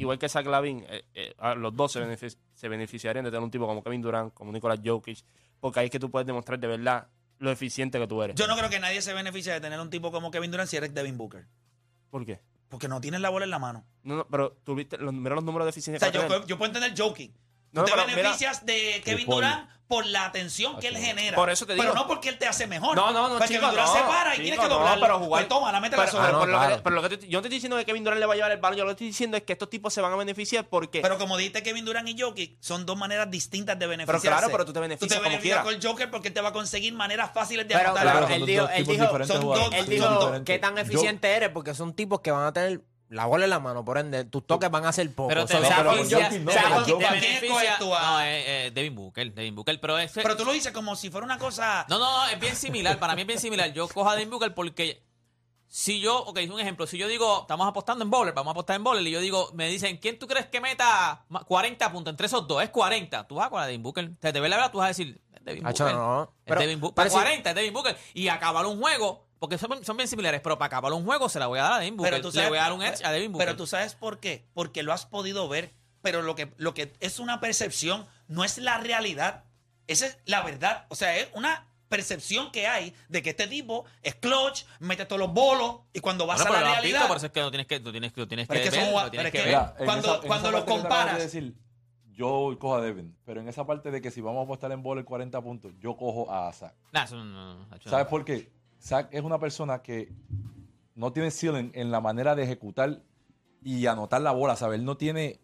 igual 0.00 0.18
que 0.18 0.28
Zach 0.28 0.46
Lavin, 0.46 0.84
eh, 0.88 1.04
eh, 1.14 1.34
los 1.56 1.74
dos 1.76 1.92
se, 1.92 2.00
benefic- 2.00 2.36
se 2.54 2.68
beneficiarían 2.68 3.24
de 3.24 3.30
tener 3.30 3.42
un 3.42 3.50
tipo 3.50 3.66
como 3.66 3.82
Kevin 3.82 4.02
Durant, 4.02 4.32
como 4.34 4.52
Nicolas 4.52 4.80
Jokic, 4.84 5.24
porque 5.60 5.80
ahí 5.80 5.86
es 5.86 5.90
que 5.92 5.98
tú 5.98 6.10
puedes 6.10 6.26
demostrar 6.26 6.58
de 6.58 6.66
verdad 6.66 7.08
lo 7.38 7.50
eficiente 7.50 7.98
que 7.98 8.06
tú 8.06 8.22
eres. 8.22 8.36
yo 8.36 8.46
no 8.46 8.56
creo 8.56 8.68
que 8.70 8.80
nadie 8.80 9.00
se 9.02 9.12
beneficie 9.14 9.52
de 9.52 9.60
tener 9.60 9.78
un 9.80 9.90
tipo 9.90 10.10
como 10.10 10.30
Kevin 10.30 10.50
Durant 10.50 10.68
si 10.68 10.76
eres 10.76 10.92
Devin 10.94 11.16
Booker. 11.16 11.46
¿Por 12.10 12.24
qué? 12.26 12.40
Porque 12.68 12.88
no 12.88 13.00
tienes 13.00 13.20
la 13.20 13.30
bola 13.30 13.44
en 13.44 13.50
la 13.50 13.58
mano. 13.58 13.86
No, 14.02 14.16
no, 14.16 14.26
pero 14.28 14.56
tú 14.64 14.74
viste, 14.74 14.98
los, 14.98 15.14
mira 15.14 15.34
los 15.34 15.44
números 15.44 15.64
de 15.66 15.68
O 15.68 15.70
eficiencia 15.70 16.10
sea, 16.10 16.20
que 16.22 16.28
yo, 16.28 16.46
yo 16.46 16.58
puedo 16.58 16.72
entender 16.74 16.92
joking. 16.98 17.32
No, 17.72 17.82
Tú 17.82 17.86
te 17.86 17.92
pero 17.92 18.06
mira- 18.06 18.16
beneficias 18.16 18.64
de 18.64 19.02
Kevin. 19.04 19.26
Durant 19.28 19.68
por 19.88 20.04
la 20.04 20.26
atención 20.26 20.78
que 20.78 20.88
él 20.88 20.98
genera. 20.98 21.34
Por 21.34 21.48
eso 21.48 21.64
te 21.64 21.72
Pero 21.72 21.82
digo- 21.84 21.94
no 21.94 22.06
porque 22.06 22.28
él 22.28 22.36
te 22.36 22.46
hace 22.46 22.66
mejor. 22.66 22.94
No, 22.94 23.10
no, 23.10 23.26
no, 23.30 23.38
Porque 23.38 23.54
chico, 23.54 23.60
Kevin 23.60 23.70
Durant 23.70 23.88
no, 23.88 23.94
se 23.94 24.02
para 24.02 24.30
y 24.30 24.32
chico, 24.36 24.42
tienes 24.42 24.60
que 24.60 24.68
no, 24.68 24.74
doblarlo. 24.74 25.00
pero 25.06 25.18
jugar- 25.18 25.48
toma, 25.48 25.72
la 25.72 25.80
mete 25.80 25.96
la 25.96 26.04
Pero, 26.04 26.18
pero 26.18 26.32
no, 26.32 26.38
por 26.40 26.48
lo 26.48 26.58
claro. 26.58 26.76
que, 26.76 26.82
pero 26.82 26.94
lo 26.96 27.02
que 27.08 27.16
te- 27.16 27.26
yo 27.28 27.38
no 27.38 27.42
te 27.42 27.48
estoy 27.48 27.56
diciendo 27.56 27.76
que 27.78 27.84
Kevin 27.86 28.04
Durant 28.04 28.20
le 28.20 28.26
va 28.26 28.32
a 28.34 28.36
llevar 28.36 28.50
el 28.52 28.58
balón, 28.58 28.76
yo 28.78 28.84
lo 28.84 28.88
que 28.90 28.92
estoy 28.92 29.06
diciendo 29.06 29.38
es 29.38 29.44
que 29.44 29.54
estos 29.54 29.70
tipos 29.70 29.94
se 29.94 30.02
van 30.02 30.12
a 30.12 30.16
beneficiar 30.16 30.68
porque... 30.68 31.00
Pero 31.00 31.16
como 31.16 31.38
dijiste 31.38 31.62
Kevin 31.62 31.86
Durant 31.86 32.06
y 32.06 32.20
Jokic, 32.20 32.58
son 32.60 32.84
dos 32.84 32.98
maneras 32.98 33.30
distintas 33.30 33.76
de 33.78 33.86
Pero 33.86 33.90
beneficiarse. 33.90 34.28
claro, 34.28 34.48
pero 34.52 34.64
tú 34.66 34.74
te 34.74 34.80
beneficias 34.80 35.08
Tú 35.08 35.14
te 35.14 35.14
como 35.20 35.30
beneficias 35.30 35.62
quieras. 35.64 35.80
con 35.82 35.90
Joker 35.90 36.10
porque 36.10 36.28
él 36.28 36.34
te 36.34 36.40
va 36.42 36.48
a 36.50 36.52
conseguir 36.52 36.92
maneras 36.92 37.30
fáciles 37.32 37.66
de 37.66 37.74
Pero, 37.74 37.86
anotar. 37.88 38.02
claro, 38.02 38.22
son 38.26 38.32
él 38.32 38.40
dos 38.40 38.46
dijo- 38.46 38.68
él 38.68 38.76
tipos 38.76 38.92
dijo- 38.92 39.04
diferentes 39.06 39.36
son 39.36 39.46
dos- 39.46 39.72
Él 39.72 39.78
son 39.80 39.88
dijo 39.88 40.44
qué 40.44 40.58
tan 40.58 40.76
eficiente 40.76 41.30
eres 41.30 41.48
porque 41.48 41.74
son 41.74 41.94
tipos 41.94 42.20
que 42.20 42.30
van 42.30 42.44
a 42.44 42.52
tener 42.52 42.82
la 43.10 43.26
bola 43.26 43.44
en 43.44 43.50
la 43.50 43.58
mano, 43.58 43.84
por 43.84 43.98
ende, 43.98 44.24
tus 44.24 44.46
toques 44.46 44.70
van 44.70 44.84
a 44.84 44.92
ser 44.92 45.12
pocos. 45.14 45.28
Pero 45.32 45.46
te 45.46 45.56
O 45.56 45.60
sea. 45.64 45.76
Jokic 45.84 46.40
no, 46.42 46.50
o 46.50 46.52
sea, 46.52 46.62
pero 46.68 46.84
te 46.84 46.92
Jokic- 46.92 46.98
¿Quién 46.98 46.98
beneficia- 47.12 47.46
escoges 47.46 47.78
tú 47.78 47.94
a- 47.94 48.00
No, 48.02 48.20
eh, 48.20 48.66
eh, 48.66 48.70
Devin 48.72 48.94
Booker, 48.94 49.32
Devin 49.32 49.54
Booker, 49.54 49.80
pero 49.80 49.98
ese- 49.98 50.22
Pero 50.22 50.36
tú 50.36 50.44
lo 50.44 50.52
dices 50.52 50.72
como 50.72 50.94
si 50.96 51.10
fuera 51.10 51.24
una 51.24 51.38
cosa. 51.38 51.86
No, 51.88 51.98
no, 51.98 52.04
no, 52.10 52.28
es 52.28 52.38
bien 52.38 52.54
similar. 52.56 52.98
Para 52.98 53.14
mí 53.14 53.22
es 53.22 53.26
bien 53.26 53.38
similar. 53.40 53.72
Yo 53.72 53.88
cojo 53.88 54.08
a 54.10 54.14
Devin 54.14 54.30
Booker 54.30 54.54
porque 54.54 55.02
si 55.70 56.00
yo, 56.00 56.18
ok, 56.24 56.38
un 56.50 56.60
ejemplo, 56.60 56.86
si 56.86 56.96
yo 56.98 57.08
digo, 57.08 57.42
estamos 57.42 57.66
apostando 57.68 58.02
en 58.02 58.10
bowler, 58.10 58.32
vamos 58.34 58.50
a 58.50 58.52
apostar 58.52 58.76
en 58.76 58.84
bowler, 58.84 59.06
y 59.06 59.10
yo 59.10 59.20
digo, 59.20 59.50
me 59.54 59.68
dicen, 59.68 59.98
¿quién 59.98 60.18
tú 60.18 60.26
crees 60.26 60.46
que 60.46 60.60
meta 60.60 61.24
ma- 61.28 61.44
40 61.44 61.92
puntos 61.92 62.10
entre 62.12 62.26
esos 62.26 62.48
dos? 62.48 62.62
Es 62.62 62.70
40. 62.70 63.26
Tú 63.26 63.34
vas 63.36 63.48
con 63.50 63.60
la 63.60 63.66
Devin 63.66 63.82
Booker. 63.82 64.10
Te, 64.18 64.32
te 64.32 64.40
ves 64.40 64.48
la 64.50 64.56
verdad, 64.56 64.72
tú 64.72 64.78
vas 64.78 64.86
a 64.86 64.88
decir, 64.88 65.20
es 65.34 65.44
Devin 65.44 65.66
Hacho, 65.66 65.84
Booker. 65.84 65.98
no. 65.98 66.22
Es 66.22 66.28
Pero- 66.46 66.60
Devin 66.62 66.80
Booker. 66.80 66.94
pero 66.94 67.08
Para 67.08 67.10
si- 67.10 67.16
40 67.16 67.48
es 67.50 67.54
Devin 67.56 67.72
Booker. 67.74 67.96
Y 68.14 68.28
acabar 68.28 68.64
un 68.66 68.80
juego, 68.80 69.27
porque 69.38 69.58
son, 69.58 69.84
son 69.84 69.96
bien 69.96 70.08
similares, 70.08 70.40
pero 70.42 70.58
para 70.58 70.66
acabar 70.66 70.92
un 70.92 71.04
juego 71.04 71.28
se 71.28 71.38
la 71.38 71.46
voy 71.46 71.58
a 71.58 71.62
dar 71.62 71.72
a 71.74 71.78
Devin 71.78 71.96
Booker. 71.96 72.10
Pero 72.12 72.22
tú 72.22 72.28
Le 72.28 72.34
sabes, 72.34 72.48
voy 72.50 72.58
a 72.58 72.62
dar 72.62 72.72
un 72.72 72.82
edge 72.82 73.04
a 73.04 73.12
Devin 73.12 73.32
Booker. 73.32 73.46
Pero 73.46 73.56
tú 73.56 73.66
sabes 73.66 73.94
por 73.94 74.18
qué. 74.20 74.46
Porque 74.54 74.82
lo 74.82 74.92
has 74.92 75.06
podido 75.06 75.48
ver. 75.48 75.72
Pero 76.02 76.22
lo 76.22 76.34
que, 76.34 76.52
lo 76.56 76.74
que 76.74 76.92
es 77.00 77.18
una 77.18 77.40
percepción 77.40 78.06
no 78.28 78.44
es 78.44 78.58
la 78.58 78.78
realidad. 78.78 79.44
Esa 79.86 80.06
es 80.06 80.18
la 80.26 80.42
verdad. 80.42 80.86
O 80.90 80.94
sea, 80.94 81.16
es 81.16 81.28
una 81.34 81.66
percepción 81.88 82.52
que 82.52 82.66
hay 82.66 82.94
de 83.08 83.22
que 83.22 83.30
este 83.30 83.46
tipo 83.46 83.84
es 84.02 84.14
clutch, 84.14 84.64
mete 84.78 85.06
todos 85.06 85.18
los 85.20 85.32
bolos 85.32 85.80
y 85.94 86.00
cuando 86.00 86.26
vas 86.26 86.38
Bueno, 86.42 86.52
a 86.52 86.54
pero 86.56 86.64
la 86.66 86.70
lo 86.72 86.76
has 86.76 86.82
visto, 86.82 86.92
realidad. 86.96 87.08
por 87.08 87.16
eso 87.16 87.26
es 87.26 87.32
que 87.32 87.40
lo 87.40 87.50
tienes 87.50 87.66
que, 87.66 87.80
tú 87.80 87.90
tienes, 87.90 88.12
tú 88.12 88.26
tienes 88.26 88.46
Pero 88.46 88.60
que 88.60 88.64
es 88.68 88.70
que 88.74 88.76
ver, 88.80 88.92
son 88.92 89.04
lo 89.04 89.10
tienes 89.10 89.10
pero 89.10 89.26
es 89.28 89.32
que 89.32 89.38
que 89.50 89.56
ver. 89.56 89.72
Mira, 89.72 89.84
Cuando- 89.86 90.14
esa- 90.18 90.26
cuando 90.26 90.50
lo 90.50 90.58
acabas 90.58 90.76
de 90.76 90.82
comparas- 90.82 91.18
decir, 91.18 91.54
yo 92.12 92.56
cojo 92.60 92.74
a 92.76 92.80
Devin, 92.82 93.16
pero 93.24 93.40
en 93.40 93.48
esa 93.48 93.64
parte 93.66 93.90
de 93.90 94.02
que 94.02 94.10
si 94.10 94.20
vamos 94.20 94.40
a 94.40 94.44
apostar 94.44 94.70
en 94.72 94.82
bola 94.82 95.02
40 95.04 95.40
puntos, 95.40 95.72
yo 95.78 95.96
cojo 95.96 96.30
a 96.30 96.52
Zach. 96.52 96.74
Nah, 96.92 97.06
no, 97.10 97.24
no, 97.24 97.54
no, 97.66 97.66
¿Sabes 97.86 98.06
por 98.06 98.24
qué? 98.24 98.50
Zach 98.80 99.08
es 99.10 99.22
una 99.22 99.38
persona 99.38 99.82
que 99.82 100.12
no 100.94 101.12
tiene 101.12 101.30
ceiling 101.30 101.70
en 101.74 101.90
la 101.90 102.00
manera 102.00 102.34
de 102.34 102.42
ejecutar 102.44 103.00
y 103.62 103.86
anotar 103.86 104.20
la 104.20 104.32
bola, 104.32 104.56
¿sabes? 104.56 104.78
Él 104.78 104.84
no 104.84 104.96
tiene, 104.96 105.40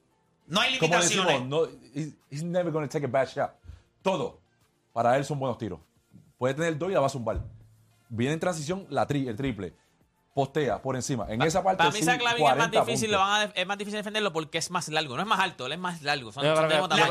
no 0.46 0.60
hay 0.60 0.78
como 0.78 0.94
limitaciones. 0.94 1.32
decimos, 1.34 1.48
no, 1.48 1.66
he's, 1.94 2.14
he's 2.30 2.42
never 2.44 2.72
going 2.72 2.84
to 2.86 2.88
take 2.92 3.06
a 3.06 3.08
bad 3.08 3.26
shot. 3.28 3.50
Todo. 4.02 4.40
Para 4.92 5.16
él 5.16 5.24
son 5.24 5.38
buenos 5.38 5.58
tiros. 5.58 5.80
Puede 6.38 6.54
tener 6.54 6.76
dos 6.78 6.90
y 6.90 6.94
la 6.94 7.00
va 7.00 7.06
a 7.06 7.10
zumbar. 7.10 7.42
Viene 8.08 8.34
en 8.34 8.40
transición 8.40 8.86
la 8.90 9.06
tri- 9.08 9.26
el 9.28 9.36
triple. 9.36 9.74
Postea 10.34 10.82
por 10.82 10.96
encima. 10.96 11.26
En 11.28 11.40
esa 11.42 11.62
parte 11.62 11.78
Para 11.78 11.90
mí, 11.90 11.94
sí, 11.96 12.00
es 12.00 12.06
más 12.06 12.34
40 12.36 12.80
difícil, 12.80 13.10
lo 13.12 13.18
puntos. 13.18 13.30
van 13.32 13.40
a 13.40 13.46
def- 13.46 13.52
es 13.56 13.66
más 13.68 13.78
difícil 13.78 13.98
defenderlo 13.98 14.32
porque 14.32 14.58
es 14.58 14.68
más 14.70 14.88
largo. 14.88 15.14
No 15.16 15.22
es 15.22 15.28
más 15.28 15.38
alto, 15.40 15.66
él 15.66 15.72
es 15.72 15.78
más 15.78 16.02
largo. 16.02 16.32
Son, 16.32 16.42
La 16.44 16.54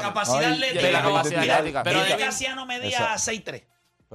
capacidad 0.01 0.51
atlética. 0.51 0.81
de 0.81 0.91
la 0.91 0.99
Ay, 0.99 1.03
capacidad 1.05 1.39
atlética. 1.49 1.83
pero 1.83 1.99
Pero 2.01 2.15
Devin- 2.17 2.25
Casiano 2.25 2.65
medía 2.65 2.89
Exacto. 3.15 3.51
6'3. 3.51 3.63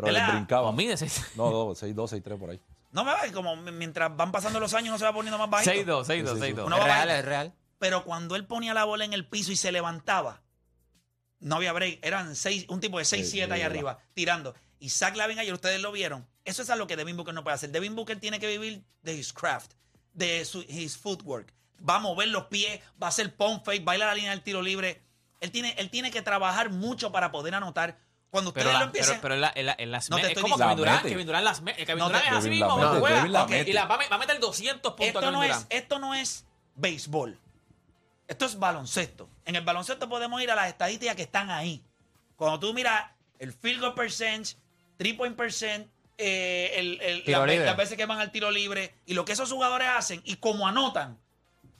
Pero 0.00 0.08
él 0.08 0.14
¿Verdad? 0.14 0.32
brincaba. 0.34 0.72
Mide 0.72 0.96
seis- 0.96 1.24
No, 1.34 1.50
no, 1.50 1.74
6-2, 1.74 2.12
6-3 2.22 2.38
por 2.38 2.50
ahí. 2.50 2.60
No 2.92 3.04
me 3.04 3.12
va, 3.12 3.20
como 3.32 3.56
mientras 3.56 4.16
van 4.16 4.30
pasando 4.32 4.60
los 4.60 4.72
años 4.74 4.92
no 4.92 4.98
se 4.98 5.04
va 5.04 5.12
poniendo 5.12 5.38
más 5.38 5.50
bajito. 5.50 6.04
6'2, 6.04 6.04
6'2, 6.06 6.34
Sí, 6.34 6.40
sí, 6.40 6.46
sí. 6.46 6.52
6'2. 6.54 6.66
Uno 6.66 6.76
es 6.78 6.84
real, 6.84 7.10
es 7.10 7.24
real. 7.24 7.54
Pero 7.78 8.04
cuando 8.04 8.36
él 8.36 8.46
ponía 8.46 8.74
la 8.74 8.84
bola 8.84 9.04
en 9.04 9.12
el 9.12 9.26
piso 9.26 9.50
y 9.52 9.56
se 9.56 9.72
levantaba, 9.72 10.42
no 11.40 11.56
había 11.56 11.72
break. 11.72 11.98
Eran 12.02 12.34
seis, 12.36 12.64
un 12.68 12.80
tipo 12.80 12.98
de 12.98 13.04
6-7 13.04 13.24
Sí, 13.24 13.40
ahí 13.52 13.62
arriba, 13.62 13.98
tirando. 14.14 14.54
Y 14.80 14.90
Zach 14.90 15.16
Lavin 15.16 15.38
ayer, 15.38 15.52
ustedes 15.52 15.80
lo 15.80 15.90
vieron. 15.92 16.26
Eso 16.44 16.62
es 16.62 16.70
algo 16.70 16.86
que 16.86 16.96
Devin 16.96 17.16
Booker 17.16 17.34
no 17.34 17.42
puede 17.42 17.54
hacer. 17.56 17.70
Devin 17.70 17.94
Booker 17.94 18.18
tiene 18.20 18.40
que 18.40 18.46
vivir 18.46 18.84
de 19.02 19.14
his 19.14 19.32
craft, 19.32 19.72
de 20.12 20.44
su 20.44 20.62
his 20.68 20.96
footwork. 20.96 21.52
Va 21.88 21.96
a 21.96 22.00
mover 22.00 22.28
los 22.28 22.44
pies, 22.44 22.80
va 23.00 23.08
a 23.08 23.10
hacer 23.10 23.36
pump 23.36 23.64
fake, 23.64 23.84
baila 23.84 24.06
la 24.06 24.14
línea 24.14 24.30
del 24.30 24.42
tiro 24.42 24.62
libre. 24.62 25.02
Él 25.40 25.50
tiene, 25.52 25.74
él 25.78 25.90
tiene 25.90 26.10
que 26.10 26.22
trabajar 26.22 26.70
mucho 26.70 27.12
para 27.12 27.30
poder 27.30 27.54
anotar. 27.54 27.98
Cuando 28.30 28.50
ustedes 28.50 28.66
Pero, 28.66 28.72
lo 28.74 28.78
la, 28.80 28.84
empiecen... 28.86 29.20
pero, 29.20 29.22
pero 29.22 29.36
la- 29.36 29.52
la- 29.56 29.86
las 29.86 30.10
No. 30.10 30.18
Es 30.18 30.24
estoy 30.24 30.42
como 30.42 30.56
diciendo- 30.56 30.74
Kevin 30.74 30.76
Durant. 30.76 31.02
La. 31.04 31.08
Kevin 31.10 31.26
Durant 31.26 31.44
las 31.44 31.62
mete. 31.62 31.86
Kevin 31.86 32.04
Durant 32.04 32.24
es 32.26 32.32
así 32.32 32.50
mismo. 32.50 32.78
la 32.78 32.88
juega. 33.00 33.26
La. 33.28 33.46
Y 33.66 33.72
la 33.72 33.84
va, 33.86 33.94
a 33.94 34.08
va 34.08 34.16
a 34.16 34.18
meter 34.18 34.38
200 34.38 34.92
puntos 34.92 35.04
a 35.04 35.06
esto 35.08 35.20
Kevin 35.20 35.32
no, 35.32 35.42
es, 35.44 35.66
esto 35.70 35.98
no 35.98 36.14
es 36.14 36.44
béisbol. 36.74 37.38
Esto 38.26 38.44
es 38.44 38.58
baloncesto. 38.58 39.28
En 39.46 39.56
el 39.56 39.64
baloncesto 39.64 40.08
podemos 40.08 40.42
ir 40.42 40.50
a 40.50 40.54
las 40.54 40.68
estadísticas 40.68 41.16
que 41.16 41.22
están 41.22 41.50
ahí. 41.50 41.82
Cuando 42.36 42.60
tú 42.60 42.74
miras 42.74 43.06
el 43.38 43.52
field 43.54 43.80
goal 43.80 43.94
percent, 43.94 44.46
three 44.98 45.14
point 45.14 45.34
percent, 45.34 45.88
eh, 46.18 46.72
el- 46.76 47.22
las 47.64 47.76
veces 47.76 47.96
que 47.96 48.04
van 48.04 48.18
al 48.20 48.30
tiro 48.30 48.50
libre 48.50 48.94
y 49.06 49.14
lo 49.14 49.24
que 49.24 49.32
esos 49.32 49.50
jugadores 49.50 49.88
hacen 49.88 50.20
y 50.24 50.36
cómo 50.36 50.68
anotan. 50.68 51.18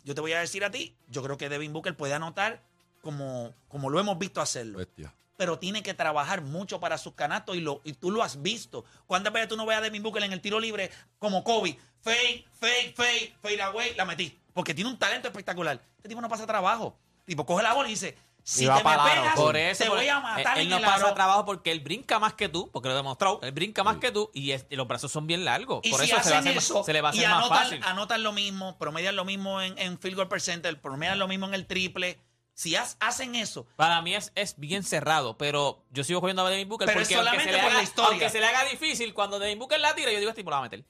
Yo 0.05 0.15
te 0.15 0.23
voy 0.23 0.33
a 0.33 0.41
decir 0.41 0.65
a 0.65 0.71
ti, 0.71 0.97
yo 1.09 1.23
creo 1.23 1.37
que 1.37 1.51
Devin 1.51 1.73
Booker 1.75 1.95
puede 1.95 2.15
anotar 2.15 2.63
como, 3.03 3.53
como 3.69 3.91
lo 3.91 4.01
hemos 4.01 4.19
visto 4.19 4.41
hacerlo 4.41 4.79
Bestia. 4.79 5.13
Pero 5.39 5.59
tiene 5.59 5.83
que 5.85 5.95
trabajar 5.95 6.43
mucho 6.43 6.81
para 6.81 6.99
sus 6.99 7.15
canastos 7.15 7.57
y, 7.57 7.61
lo, 7.61 7.81
y 7.85 7.93
tú 7.93 8.11
lo 8.11 8.25
has 8.25 8.43
visto. 8.43 8.85
¿Cuántas 9.07 9.33
veces 9.33 9.49
tú 9.49 9.57
no 9.57 9.65
ves 9.67 9.79
a 9.79 9.81
Devin 9.81 10.03
Booker 10.03 10.23
en 10.25 10.33
el 10.33 10.41
tiro 10.41 10.59
libre 10.59 10.91
como 11.21 11.45
Kobe? 11.45 11.79
Fake, 12.03 12.45
fake, 12.59 12.97
fake, 12.97 13.37
fade 13.41 13.63
away, 13.63 13.95
la 13.95 14.05
metí. 14.05 14.37
Porque 14.53 14.75
tiene 14.75 14.91
un 14.91 14.99
talento 14.99 15.29
espectacular. 15.29 15.81
Este 15.97 16.09
tipo 16.09 16.21
no 16.21 16.29
pasa 16.29 16.45
trabajo. 16.45 16.99
Tipo, 17.25 17.47
coge 17.47 17.63
la 17.63 17.73
bola 17.73 17.87
y 17.89 17.93
dice, 17.93 18.19
si 18.43 18.67
te 18.67 18.73
me 18.73 18.81
pegas, 18.83 19.35
Por 19.37 19.57
eso, 19.57 19.85
te 19.85 19.91
por- 19.91 19.99
voy 19.99 20.09
a 20.09 20.19
matar 20.19 20.57
él, 20.59 20.63
él 20.65 20.71
no 20.71 20.79
el 20.79 20.83
pasa 20.83 21.05
aro. 21.07 21.15
trabajo 21.15 21.45
porque 21.45 21.71
él 21.71 21.79
brinca 21.81 22.19
más 22.19 22.35
que 22.35 22.49
tú, 22.49 22.69
porque 22.73 22.89
lo 22.89 22.95
he 22.95 22.97
demostrado. 22.97 23.39
Él 23.43 23.53
brinca 23.53 23.85
más 23.85 23.99
que 23.99 24.11
tú 24.11 24.31
y, 24.35 24.51
es- 24.51 24.67
y 24.71 24.75
los 24.75 24.89
brazos 24.89 25.13
son 25.13 25.29
bien 25.29 25.45
largos. 25.45 25.83
Y 25.85 25.91
por 25.91 26.01
si 26.01 26.11
eso 26.11 26.21
se, 26.21 26.31
le 26.31 26.33
va 26.33 26.37
a 26.37 26.41
hacer, 26.41 26.57
eso 26.57 26.75
más- 26.79 26.87
se 26.87 26.93
le 26.93 27.01
va 27.01 27.11
a 27.11 27.15
y 27.15 27.19
hacer 27.19 27.31
más 27.31 27.39
anotan, 27.45 27.59
fácil. 27.63 27.81
anotan 27.85 28.23
lo 28.25 28.33
mismo, 28.33 28.77
promedian 28.79 29.15
lo 29.15 29.25
mismo 29.25 29.63
en, 29.63 29.79
en 29.79 29.99
field 30.01 30.17
goal 30.17 30.29
percentage, 30.29 30.75
promedian 30.77 31.19
lo 31.21 31.29
mismo 31.29 31.47
en 31.47 31.55
el 31.55 31.67
triple. 31.67 32.19
Si 32.59 32.75
has- 32.75 32.97
hacen 32.99 33.37
eso, 33.37 33.69
Para 33.77 34.03
mí 34.03 34.17
es, 34.17 34.33
es 34.35 34.59
bien 34.59 34.83
cerrado, 34.83 35.39
pero 35.39 35.85
yo 35.91 36.03
sigo 36.03 36.21
cogiendo 36.21 36.45
a 36.45 36.51
Devin 36.51 36.69
Booker 36.69 36.87
Pero 36.87 36.99
es 37.01 37.07
porque 37.07 37.15
aunque 37.15 37.31
se, 37.31 37.37
solamente 37.37 37.53
le 37.53 37.59
por 37.63 37.69
haga, 37.71 37.77
la 37.79 37.83
historia. 37.85 38.11
aunque 38.11 38.31
se 38.31 38.41
le 38.41 38.47
haga 38.47 38.65
difícil, 38.65 39.15
cuando 39.15 39.39
Devin 39.39 39.61
Booker 39.61 39.79
la 39.79 39.95
tira, 39.95 40.11
yo 40.11 40.19
digo, 40.19 40.31
este 40.31 40.41
tipo 40.41 40.51
la 40.51 40.57
va 40.57 40.61
a 40.63 40.65
meter. 40.65 40.85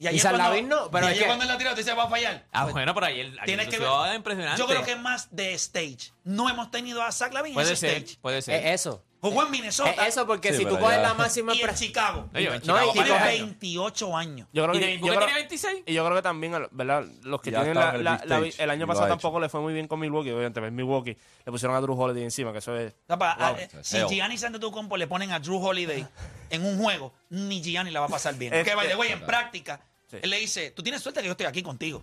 y 0.00 0.08
ayer 0.08 0.20
Zach 0.20 0.34
cuando, 0.36 0.62
no, 0.62 0.90
pero 0.90 1.04
y 1.06 1.06
es 1.06 1.10
ayer 1.12 1.22
que- 1.22 1.26
cuando 1.28 1.44
él 1.44 1.48
la 1.48 1.58
tira, 1.58 1.70
usted 1.70 1.84
se 1.84 1.94
va 1.94 2.02
a 2.02 2.08
fallar. 2.10 2.44
Ah, 2.50 2.64
bueno, 2.66 2.92
pero 2.92 3.06
ayer, 3.06 3.36
Tienes 3.44 3.68
que 3.68 3.78
ver- 3.78 4.16
impresionante. 4.16 4.58
Yo 4.58 4.66
creo 4.66 4.82
que 4.84 4.90
es 4.92 4.98
más 5.00 5.28
de 5.30 5.54
stage. 5.54 6.10
No 6.24 6.50
hemos 6.50 6.72
tenido 6.72 7.00
a 7.04 7.12
Zach 7.12 7.32
Lavin 7.32 7.50
en 7.52 7.54
Puede 7.54 7.72
ese 7.74 7.88
ser, 7.88 7.98
stage. 7.98 8.18
puede 8.20 8.42
ser. 8.42 8.66
Es 8.66 8.80
eso. 8.80 9.04
Jugó 9.22 9.44
en 9.44 9.50
Minnesota 9.52 9.90
Es 10.06 10.08
eso 10.16 10.26
porque 10.26 10.50
Sí, 10.50 10.58
si 10.58 10.62
tú 10.64 10.70
pero 10.70 10.80
coges 10.80 10.96
ya- 10.96 11.02
la 11.02 11.14
máxima 11.14 11.54
y 11.54 11.60
en 11.60 11.66
pre- 11.68 11.74
Chicago. 11.76 12.28
Oye, 12.34 12.44
en 12.46 12.52
No, 12.54 12.60
Chicago 12.60 12.90
y 12.90 12.92
Tiene 12.92 13.08
para- 13.08 13.24
coge- 13.24 13.38
28 13.38 14.16
años. 14.16 14.48
Yo 14.52 14.62
creo 14.64 14.74
¿Y 14.74 14.78
que, 14.80 14.84
Devin 14.86 14.98
yo 14.98 15.02
Booker 15.06 15.16
creo- 15.18 15.26
tiene 15.28 15.40
26? 15.40 15.82
y 15.86 15.92
yo 15.94 16.04
creo 16.04 16.16
que 16.16 16.22
también, 16.22 16.52
¿verdad? 16.72 17.04
Los 17.22 17.40
que 17.40 17.50
Ya 17.52 17.58
tienen 17.62 17.76
estaba 17.76 17.92
la, 17.92 17.94
en 17.94 17.98
el 18.00 18.04
la- 18.04 18.16
big 18.16 18.28
la- 18.28 18.36
stage 18.48 18.62
el 18.64 18.70
año 18.70 18.80
lo 18.80 18.86
pasado 18.88 19.04
ha 19.04 19.08
hecho. 19.08 19.14
tampoco 19.16 19.40
le 19.40 19.48
fue 19.48 19.60
muy 19.60 19.72
bien 19.72 19.86
con 19.86 20.00
Milwaukee, 20.00 20.30
obviamente, 20.32 20.58
ves 20.60 20.72
Milwaukee 20.72 21.16
le 21.46 21.52
pusieron 21.52 21.76
a 21.76 21.80
Drew 21.80 21.94
Holiday 22.00 22.24
encima, 22.24 22.50
que 22.52 22.58
eso 22.58 22.76
es 22.76 22.94
Papá, 23.06 23.36
Wow. 23.38 23.56
eh, 23.58 23.68
si 23.82 23.96
Hell. 23.98 24.08
Giannis 24.08 24.42
Antetokounmpo 24.42 24.96
le 24.96 25.06
ponen 25.06 25.30
a 25.30 25.38
Drew 25.38 25.64
Holiday 25.64 26.04
en 26.50 26.64
un 26.66 26.78
juego, 26.82 27.14
ni 27.30 27.62
Giannis 27.62 27.92
la 27.92 28.00
va 28.00 28.06
a 28.06 28.10
pasar 28.10 28.34
bien. 28.34 28.52
Este- 28.52 28.70
que 28.70 28.74
by 28.76 28.88
the 28.88 28.96
way, 28.96 29.12
en 29.12 29.24
práctica, 29.24 29.80
Sí. 30.10 30.16
él 30.20 30.30
le 30.30 30.38
dice, 30.40 30.72
tú 30.72 30.82
tienes 30.82 31.00
suerte 31.00 31.20
que 31.20 31.26
yo 31.26 31.32
estoy 31.32 31.46
aquí 31.46 31.62
contigo. 31.62 32.02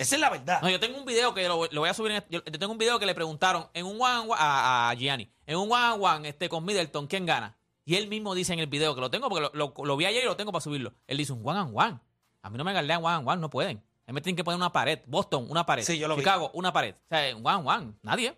Esa 0.00 0.14
es 0.14 0.20
la 0.22 0.30
verdad. 0.30 0.62
No, 0.62 0.70
yo 0.70 0.80
tengo 0.80 0.98
un 0.98 1.04
video 1.04 1.34
que 1.34 1.46
lo, 1.46 1.56
voy 1.58 1.88
a 1.90 1.92
subir. 1.92 2.12
En, 2.12 2.24
yo, 2.30 2.42
yo 2.42 2.58
tengo 2.58 2.72
un 2.72 2.78
video 2.78 2.98
que 2.98 3.04
le 3.04 3.14
preguntaron 3.14 3.66
en 3.74 3.84
un 3.84 4.00
one, 4.00 4.20
on 4.20 4.30
one 4.30 4.38
a, 4.38 4.94
Gianni, 4.96 5.30
en 5.44 5.58
un 5.58 5.70
one 5.70 5.92
on 5.92 6.02
one 6.02 6.28
este, 6.30 6.48
con 6.48 6.64
Middleton, 6.64 7.06
¿quién 7.06 7.26
gana? 7.26 7.58
Y 7.84 7.96
él 7.96 8.08
mismo 8.08 8.34
dice 8.34 8.54
en 8.54 8.60
el 8.60 8.66
video 8.66 8.94
que 8.94 9.02
lo 9.02 9.10
tengo 9.10 9.28
porque 9.28 9.50
lo 9.52 9.96
vi 9.98 10.06
ayer 10.06 10.22
y 10.22 10.26
lo 10.26 10.38
tengo 10.38 10.52
para 10.52 10.62
subirlo. 10.62 10.94
Él 11.06 11.18
dice 11.18 11.34
un 11.34 11.46
one 11.46 11.60
on 11.60 11.72
one. 11.74 12.00
A 12.40 12.48
mí 12.48 12.56
no 12.56 12.64
me 12.64 12.72
galdean 12.72 13.04
one 13.04 13.16
on 13.16 13.28
one, 13.28 13.40
no 13.42 13.50
pueden. 13.50 13.84
A 14.10 14.12
mí 14.12 14.16
me 14.16 14.22
tienen 14.22 14.36
que 14.36 14.42
poner 14.42 14.56
una 14.56 14.72
pared. 14.72 14.98
Boston, 15.06 15.46
una 15.48 15.64
pared. 15.64 15.84
Sí, 15.84 15.96
yo 15.96 16.08
lo 16.08 16.16
vi. 16.16 16.22
Chicago, 16.22 16.50
una 16.54 16.72
pared. 16.72 16.96
O 16.96 17.08
sea, 17.08 17.36
one, 17.36 17.62
one. 17.64 17.92
Nadie. 18.02 18.34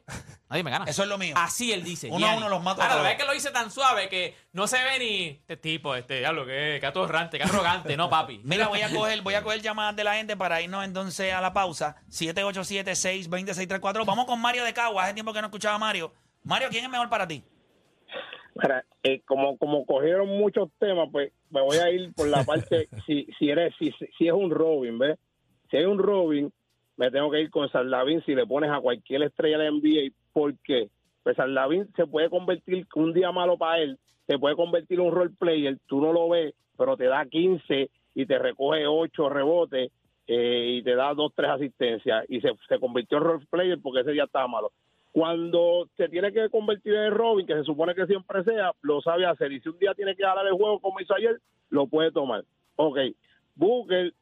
Nadie 0.50 0.62
me 0.62 0.70
gana. 0.70 0.84
Eso 0.84 1.02
es 1.02 1.08
lo 1.08 1.16
mío. 1.16 1.34
Así 1.34 1.72
él 1.72 1.82
dice. 1.82 2.10
Uno 2.10 2.26
a 2.26 2.36
uno 2.36 2.50
los 2.50 2.62
mato 2.62 2.82
a 2.82 2.84
Ahora, 2.84 2.96
la 2.96 3.00
verdad 3.00 3.12
es 3.12 3.18
que 3.18 3.26
lo 3.26 3.32
dice 3.32 3.50
tan 3.52 3.70
suave 3.70 4.10
que 4.10 4.34
no 4.52 4.66
se 4.66 4.76
ve 4.84 4.98
ni 4.98 5.28
este 5.28 5.56
tipo, 5.56 5.94
este 5.94 6.18
diablo, 6.18 6.44
que 6.44 6.76
que 6.78 6.86
atorrante, 6.86 7.38
que 7.38 7.44
arrogante. 7.44 7.96
no, 7.96 8.10
papi. 8.10 8.42
Mira, 8.44 8.68
voy 8.68 8.82
a 8.82 8.90
coger, 8.90 9.22
voy 9.22 9.32
a 9.32 9.42
coger 9.42 9.62
llamadas 9.62 9.96
de 9.96 10.04
la 10.04 10.16
gente 10.16 10.36
para 10.36 10.60
irnos 10.60 10.84
entonces 10.84 11.32
a 11.32 11.40
la 11.40 11.54
pausa. 11.54 11.96
787-620-634. 12.10 14.04
Vamos 14.04 14.26
con 14.26 14.42
Mario 14.42 14.64
de 14.64 14.74
Cagua. 14.74 15.04
Hace 15.04 15.14
tiempo 15.14 15.32
que 15.32 15.40
no 15.40 15.46
escuchaba 15.46 15.76
a 15.76 15.78
Mario. 15.78 16.12
Mario, 16.42 16.68
¿quién 16.70 16.84
es 16.84 16.90
mejor 16.90 17.08
para 17.08 17.26
ti? 17.26 17.42
Mira, 18.56 18.84
eh, 19.04 19.22
como 19.24 19.56
como 19.56 19.86
cogieron 19.86 20.28
muchos 20.28 20.68
temas, 20.78 21.08
pues 21.10 21.32
me 21.48 21.62
voy 21.62 21.78
a 21.78 21.88
ir 21.88 22.12
por 22.12 22.28
la 22.28 22.44
parte 22.44 22.90
si 23.06 23.26
si 23.38 23.48
eres 23.48 23.74
si, 23.78 23.90
si 24.18 24.26
es 24.26 24.34
un 24.34 24.50
Robin, 24.50 24.98
¿ves? 24.98 25.18
Si 25.72 25.78
hay 25.78 25.86
un 25.86 25.98
Robin, 25.98 26.52
me 26.98 27.10
tengo 27.10 27.30
que 27.30 27.40
ir 27.40 27.50
con 27.50 27.66
Sarlavín 27.70 28.22
si 28.26 28.34
le 28.34 28.46
pones 28.46 28.70
a 28.70 28.78
cualquier 28.78 29.22
estrella 29.22 29.56
de 29.56 29.70
NBA, 29.70 30.14
¿por 30.34 30.54
qué? 30.58 30.90
Pues 31.22 31.34
Sarlavín 31.34 31.88
se 31.96 32.06
puede 32.06 32.28
convertir 32.28 32.86
un 32.94 33.14
día 33.14 33.32
malo 33.32 33.56
para 33.56 33.78
él, 33.78 33.98
se 34.26 34.38
puede 34.38 34.54
convertir 34.54 35.00
en 35.00 35.06
un 35.06 35.14
role 35.14 35.30
player, 35.38 35.78
tú 35.86 36.02
no 36.02 36.12
lo 36.12 36.28
ves, 36.28 36.54
pero 36.76 36.98
te 36.98 37.06
da 37.06 37.24
15 37.24 37.88
y 38.14 38.26
te 38.26 38.38
recoge 38.38 38.86
8 38.86 39.30
rebotes 39.30 39.90
eh, 40.26 40.74
y 40.76 40.82
te 40.82 40.94
da 40.94 41.14
2 41.14 41.32
3 41.34 41.50
asistencias 41.52 42.26
y 42.28 42.42
se, 42.42 42.52
se 42.68 42.78
convirtió 42.78 43.16
en 43.16 43.24
role 43.24 43.46
player 43.48 43.78
porque 43.82 44.00
ese 44.00 44.12
día 44.12 44.24
estaba 44.24 44.46
malo 44.48 44.72
cuando 45.10 45.88
se 45.96 46.08
tiene 46.10 46.32
que 46.32 46.50
convertir 46.50 46.94
en 46.94 47.12
Robin, 47.12 47.46
que 47.46 47.54
se 47.54 47.64
supone 47.64 47.94
que 47.94 48.06
siempre 48.06 48.44
sea, 48.44 48.72
lo 48.80 49.02
sabe 49.02 49.26
hacer. 49.26 49.52
Y 49.52 49.60
si 49.60 49.68
un 49.68 49.78
día 49.78 49.92
tiene 49.94 50.16
que 50.16 50.22
ganar 50.22 50.46
el 50.46 50.54
juego 50.54 50.80
como 50.80 51.00
hizo 51.00 51.14
ayer, 51.14 51.38
lo 51.68 51.86
puede 51.86 52.10
tomar. 52.12 52.44
Ok, 52.76 52.98
Booker 53.54 54.14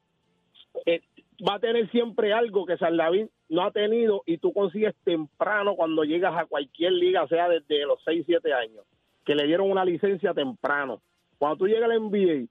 eh, 0.87 1.01
va 1.46 1.55
a 1.55 1.61
tener 1.61 1.90
siempre 1.90 2.33
algo 2.33 2.66
que 2.66 2.76
Sarlavín 2.76 3.31
no 3.48 3.62
ha 3.62 3.70
tenido 3.70 4.22
y 4.26 4.38
tú 4.38 4.53
consigues 4.53 4.94
temprano 5.05 5.74
cuando 5.76 6.05
llegas 6.05 6.35
a 6.37 6.46
cualquier 6.46 6.92
liga, 6.92 7.26
sea 7.29 7.48
desde 7.48 7.87
los 7.87 8.03
6, 8.05 8.24
7 8.26 8.53
años, 8.53 8.85
que 9.24 9.35
le 9.35 9.46
dieron 9.46 9.70
una 9.70 9.85
licencia 9.85 10.35
temprano. 10.35 11.00
Cuando 11.38 11.59
tú 11.59 11.66
llegas 11.66 11.90
al 11.90 12.00
NBA, 12.00 12.46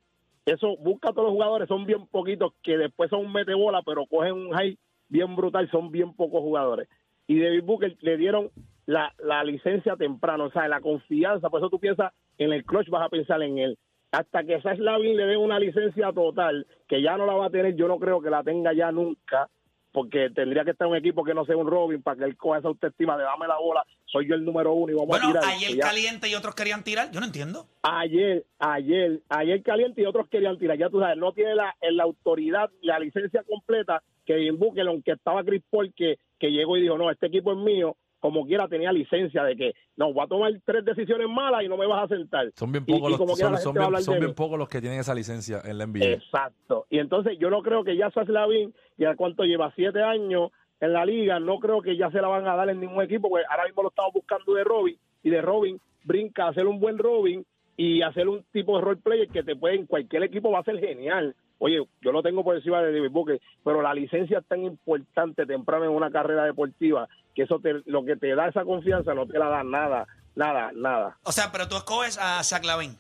eso 0.46 0.76
busca 0.78 1.10
a 1.10 1.14
todos 1.14 1.26
los 1.26 1.34
jugadores, 1.34 1.68
son 1.68 1.86
bien 1.86 2.08
poquitos 2.08 2.54
que 2.64 2.78
después 2.78 3.10
son 3.10 3.26
un 3.26 3.34
metebola, 3.34 3.82
pero 3.84 4.06
cogen 4.08 4.34
un 4.34 4.52
high 4.52 4.78
bien 5.08 5.36
brutal, 5.36 5.70
son 5.72 5.92
bien 5.92 6.14
pocos 6.14 6.42
jugadores 6.42 6.88
y 7.30 7.40
David 7.40 7.64
Booker 7.64 7.96
le 8.02 8.18
dieron 8.18 8.50
la, 8.88 9.14
la 9.20 9.44
licencia 9.44 9.96
temprano, 9.96 10.46
o 10.46 10.52
sea, 10.52 10.68
la 10.68 10.82
confianza, 10.82 11.48
por 11.52 11.60
eso 11.60 11.70
tú 11.70 11.80
piensas 11.80 12.12
en 12.40 12.52
el 12.52 12.66
clutch, 12.66 12.90
vas 12.90 13.06
a 13.06 13.10
pensar 13.10 13.44
en 13.44 13.60
él. 13.60 13.78
Hasta 14.12 14.44
que 14.44 14.60
Seth 14.62 14.80
Lavin 14.80 15.16
le 15.16 15.26
dé 15.26 15.38
una 15.38 15.60
licencia 15.60 16.12
total, 16.12 16.66
que 16.88 17.02
ya 17.02 17.16
no 17.18 17.26
la 17.26 17.34
va 17.34 17.46
a 17.48 17.50
tener, 17.52 17.76
yo 17.76 17.88
no 17.88 18.00
creo 18.00 18.22
que 18.22 18.30
la 18.32 18.44
tenga 18.44 18.74
ya 18.74 18.92
nunca, 18.92 19.48
porque 19.92 20.30
tendría 20.32 20.64
que 20.64 20.72
estar 20.72 20.88
un 20.88 20.96
equipo 20.96 21.24
que 21.24 21.34
no 21.34 21.46
sea 21.46 21.56
un 21.58 21.68
Robin 21.68 22.02
para 22.02 22.18
que 22.18 22.24
él 22.24 22.36
coja 22.38 22.60
esa 22.60 22.68
autoestima 22.70 23.18
de 23.18 23.24
dame 23.24 23.48
la 23.48 23.58
bola, 23.60 23.84
soy 24.06 24.28
yo 24.28 24.34
el 24.36 24.44
número 24.46 24.74
uno 24.74 24.92
y 24.92 24.96
vamos 24.96 25.10
Bueno, 25.10 25.28
a 25.30 25.32
tirar. 25.42 25.44
ayer 25.46 25.76
ya- 25.76 25.84
caliente 25.86 26.28
y 26.28 26.34
otros 26.36 26.56
querían 26.56 26.84
tirar. 26.84 27.12
Yo 27.12 27.20
no 27.20 27.26
entiendo. 27.28 27.68
ayer, 27.84 28.46
ayer, 28.60 29.20
ayer 29.30 29.62
caliente 29.64 30.02
y 30.02 30.06
otros 30.06 30.28
querían 30.28 30.58
tirar. 30.58 30.78
Ya 30.78 30.90
tú 30.90 31.00
sabes, 31.00 31.18
no 31.18 31.32
tiene 31.34 31.54
la, 31.56 31.76
la 31.92 32.04
autoridad, 32.04 32.70
la 32.82 33.00
licencia 33.00 33.44
completa 33.44 34.02
que 34.26 34.34
Devin 34.34 34.58
Booker, 34.60 34.88
aunque 34.88 35.12
estaba 35.14 35.44
Chris 35.44 35.64
Paul, 35.70 35.92
que, 35.96 36.18
que 36.40 36.52
llegó 36.52 36.78
y 36.78 36.82
dijo, 36.82 36.98
no, 36.98 37.10
este 37.12 37.28
equipo 37.28 37.52
es 37.52 37.58
mío, 37.60 37.96
como 38.20 38.46
quiera 38.46 38.68
tenía 38.68 38.92
licencia 38.92 39.44
de 39.44 39.56
que, 39.56 39.74
no, 39.96 40.14
voy 40.14 40.24
a 40.24 40.28
tomar 40.28 40.52
tres 40.66 40.84
decisiones 40.86 41.28
malas 41.30 41.64
y 41.64 41.68
no 41.68 41.78
me 41.78 41.88
vas 41.88 42.04
a 42.04 42.16
sentar. 42.16 42.52
Son 42.56 42.72
bien 42.72 42.86
pocos 42.86 43.12
los, 43.12 43.18
son, 43.38 43.58
son 43.58 43.74
bien, 43.74 44.02
son 44.02 44.20
bien 44.20 44.34
pocos 44.34 44.68
que 44.68 44.82
tienen 44.82 45.00
esa 45.00 45.16
licencia 45.16 45.62
en 45.64 45.78
la 45.78 45.86
NBA. 45.86 46.06
Exacto. 46.06 46.86
Y 46.90 47.00
entonces 47.00 47.38
yo 47.40 47.50
no 47.50 47.62
creo 47.62 47.84
que 47.84 47.96
ya 47.96 48.12
Saslavin, 48.12 48.74
y 48.98 49.06
a 49.06 49.16
cuánto 49.16 49.44
lleva 49.44 49.72
siete 49.76 50.04
años 50.04 50.52
en 50.80 50.94
la 50.94 51.06
liga, 51.06 51.40
no 51.40 51.60
creo 51.60 51.82
que 51.82 51.98
ya 51.98 52.12
se 52.12 52.22
la 52.22 52.28
van 52.28 52.48
a 52.48 52.56
dar 52.56 52.70
en 52.70 52.80
ningún 52.80 53.04
equipo, 53.04 53.30
porque 53.30 53.46
ahora 53.50 53.66
mismo 53.66 53.84
lo 53.84 53.90
estamos 53.90 54.14
buscando 54.14 54.54
de 54.54 54.64
Robin, 54.64 54.98
y 55.24 55.30
de 55.30 55.42
Robin 55.42 55.80
brinca 56.04 56.46
a 56.46 56.50
hacer 56.50 56.68
un 56.68 56.80
buen 56.80 56.98
Robin 56.98 57.46
y 57.78 58.02
hacer 58.02 58.28
un 58.28 58.44
tipo 58.52 58.78
de 58.78 58.84
role 58.84 59.02
player 59.02 59.28
que 59.30 59.44
te 59.44 59.56
puede 59.56 59.76
en 59.76 59.86
cualquier 59.86 60.24
equipo 60.24 60.52
va 60.52 60.60
a 60.60 60.64
ser 60.64 60.80
genial. 60.80 61.36
Oye, 61.60 61.86
yo 62.02 62.12
lo 62.12 62.24
tengo 62.24 62.44
por 62.44 62.56
encima 62.56 62.82
de 62.82 62.94
David 62.94 63.12
Booker, 63.12 63.42
pero 63.64 63.82
la 63.82 63.94
licencia 63.94 64.40
es 64.40 64.48
tan 64.48 64.64
importante 64.64 65.46
temprano 65.46 65.86
en 65.86 65.92
una 65.92 66.10
carrera 66.10 66.46
deportiva 66.46 67.08
que 67.36 67.44
eso 67.44 67.60
te, 67.60 67.82
lo 67.86 68.04
que 68.04 68.16
te 68.16 68.34
da 68.36 68.48
esa 68.48 68.64
confianza 68.66 69.14
no 69.14 69.28
te 69.28 69.38
la 69.38 69.50
da 69.50 69.64
nada, 69.64 70.08
nada, 70.36 70.72
nada. 70.74 71.18
O 71.24 71.32
sea, 71.32 71.52
pero 71.52 71.68
tú 71.68 71.76
escoges 71.76 72.18
a 72.18 72.44
Zach 72.44 72.66
Lavin. 72.66 72.98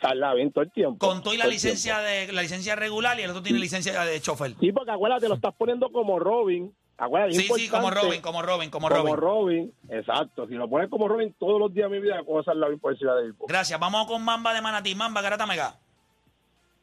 Saslavin 0.00 0.52
todo 0.52 0.62
el 0.64 0.70
tiempo. 0.70 1.04
Con 1.06 1.22
tú 1.22 1.32
y 1.32 1.36
la 1.36 1.44
todo 1.44 1.52
licencia 1.52 1.98
de 1.98 2.32
la 2.32 2.42
licencia 2.42 2.76
regular 2.76 3.18
y 3.18 3.22
el 3.22 3.30
otro 3.30 3.42
tiene 3.42 3.58
licencia 3.58 4.04
de 4.04 4.20
chofer. 4.20 4.54
Sí, 4.60 4.72
porque 4.72 4.90
acuérdate, 4.90 5.28
lo 5.28 5.34
estás 5.34 5.54
poniendo 5.56 5.90
como 5.90 6.18
Robin. 6.18 6.72
Acuérdate, 6.96 7.34
Sí, 7.34 7.48
sí, 7.54 7.68
como. 7.68 7.90
Robin, 7.90 8.20
como 8.20 8.42
Robin, 8.42 8.70
como 8.70 8.88
Como 8.88 9.16
Robin. 9.16 9.16
Robin. 9.16 9.72
exacto. 9.88 10.46
Si 10.46 10.54
lo 10.54 10.68
pones 10.68 10.88
como 10.88 11.06
Robin 11.08 11.34
todos 11.38 11.60
los 11.60 11.72
días 11.72 11.90
de 11.90 11.96
mi 11.96 12.02
vida, 12.02 12.22
¿cómo 12.24 12.40
es 12.40 12.46
la 12.46 12.68
por 12.80 12.92
encima 12.92 13.14
de 13.16 13.26
él? 13.26 13.34
Gracias. 13.46 13.78
Vamos 13.78 14.06
con 14.06 14.24
Mamba 14.24 14.52
de 14.54 14.60
Manatí. 14.60 14.94
Mamba, 14.94 15.20
Garata 15.20 15.46
Mega. 15.46 15.76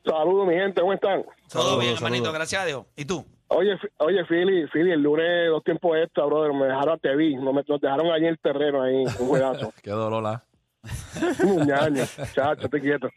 Saludos, 0.06 0.48
mi 0.48 0.54
gente, 0.54 0.82
¿cómo 0.82 0.94
están? 0.94 1.24
Todo 1.24 1.34
Saludos, 1.48 1.80
bien, 1.80 1.94
hermanito. 1.96 2.32
Gracias 2.32 2.62
a 2.62 2.66
Dios. 2.66 2.86
¿Y 2.96 3.06
tú? 3.06 3.26
Oye, 3.48 3.78
oye, 3.98 4.26
Philly, 4.26 4.68
Philly, 4.68 4.92
el 4.92 5.02
lunes 5.02 5.50
dos 5.50 5.64
tiempos 5.64 5.98
extra, 5.98 6.26
brother, 6.26 6.52
me 6.54 6.66
dejaron 6.66 6.96
a 6.96 6.98
no 7.44 7.54
me, 7.54 7.64
nos 7.68 7.80
dejaron 7.82 8.08
allí 8.12 8.24
en 8.26 8.32
el 8.32 8.40
terreno, 8.40 8.82
ahí, 8.82 9.04
un 9.04 9.28
juegazo. 9.28 9.72
Qué 9.84 9.92
dolor, 9.92 10.26
¿ah? 10.26 10.44
un 11.44 11.66
ñaño, 11.68 12.04
chacho, 12.34 12.70
te 12.70 12.80
quieto. 12.82 13.10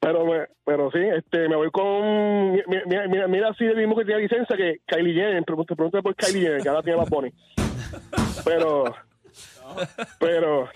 Pero, 0.00 0.24
me, 0.26 0.46
pero 0.64 0.90
sí, 0.92 0.98
este, 1.00 1.48
me 1.48 1.56
voy 1.56 1.70
con. 1.70 2.52
mi- 2.52 2.62
mi- 2.66 2.82
Mira, 2.86 3.08
mira, 3.08 3.28
mira 3.28 3.54
si 3.54 3.64
el 3.64 3.76
mismo 3.76 3.96
que 3.96 4.04
tiene 4.04 4.22
licencia 4.22 4.56
que 4.56 4.80
Kylie 4.86 5.14
Jenner. 5.14 5.44
Pregunta, 5.44 5.74
pregunta 5.74 6.02
por 6.02 6.14
Kylie 6.14 6.42
Jenner, 6.42 6.62
que 6.62 6.68
ahora 6.68 6.82
tiene 6.82 6.98
Bad 6.98 7.08
Bunny. 7.08 7.32
Pero. 8.44 8.84
Pero. 10.18 10.68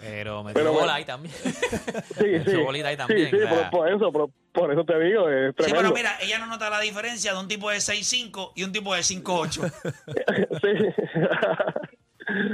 Pero 0.00 0.44
me 0.44 0.52
Pero 0.52 0.72
bola 0.72 0.94
ahí 0.94 1.04
también. 1.04 1.34
Sí, 1.34 2.40
sí. 2.46 2.56
bolita 2.56 2.88
ahí 2.88 2.96
también, 2.96 3.30
Sí, 3.30 3.36
sí, 3.36 3.46
por, 3.48 3.70
por 3.70 3.92
eso, 3.92 4.12
por, 4.12 4.30
por 4.52 4.72
eso 4.72 4.84
te 4.84 4.98
digo, 5.00 5.28
es 5.28 5.54
Sí, 5.58 5.72
pero 5.74 5.92
mira, 5.92 6.16
ella 6.20 6.38
no 6.38 6.46
nota 6.46 6.68
la 6.70 6.80
diferencia 6.80 7.32
de 7.32 7.38
un 7.40 7.48
tipo 7.48 7.70
de 7.70 7.78
6'5 7.78 8.52
y 8.54 8.64
un 8.64 8.72
tipo 8.72 8.94
de 8.94 9.00
5'8. 9.00 9.50
sí. 10.62 11.02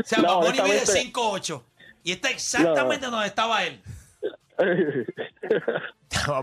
O 0.00 0.04
sea, 0.04 0.18
No, 0.22 0.40
Bad 0.40 0.46
Bunny 0.46 0.62
mide 0.62 0.76
honestamente- 0.78 1.12
5'8 1.12 1.62
y 2.04 2.12
está 2.12 2.30
exactamente 2.30 3.06
donde 3.06 3.26
estaba 3.26 3.64
él. 3.64 3.80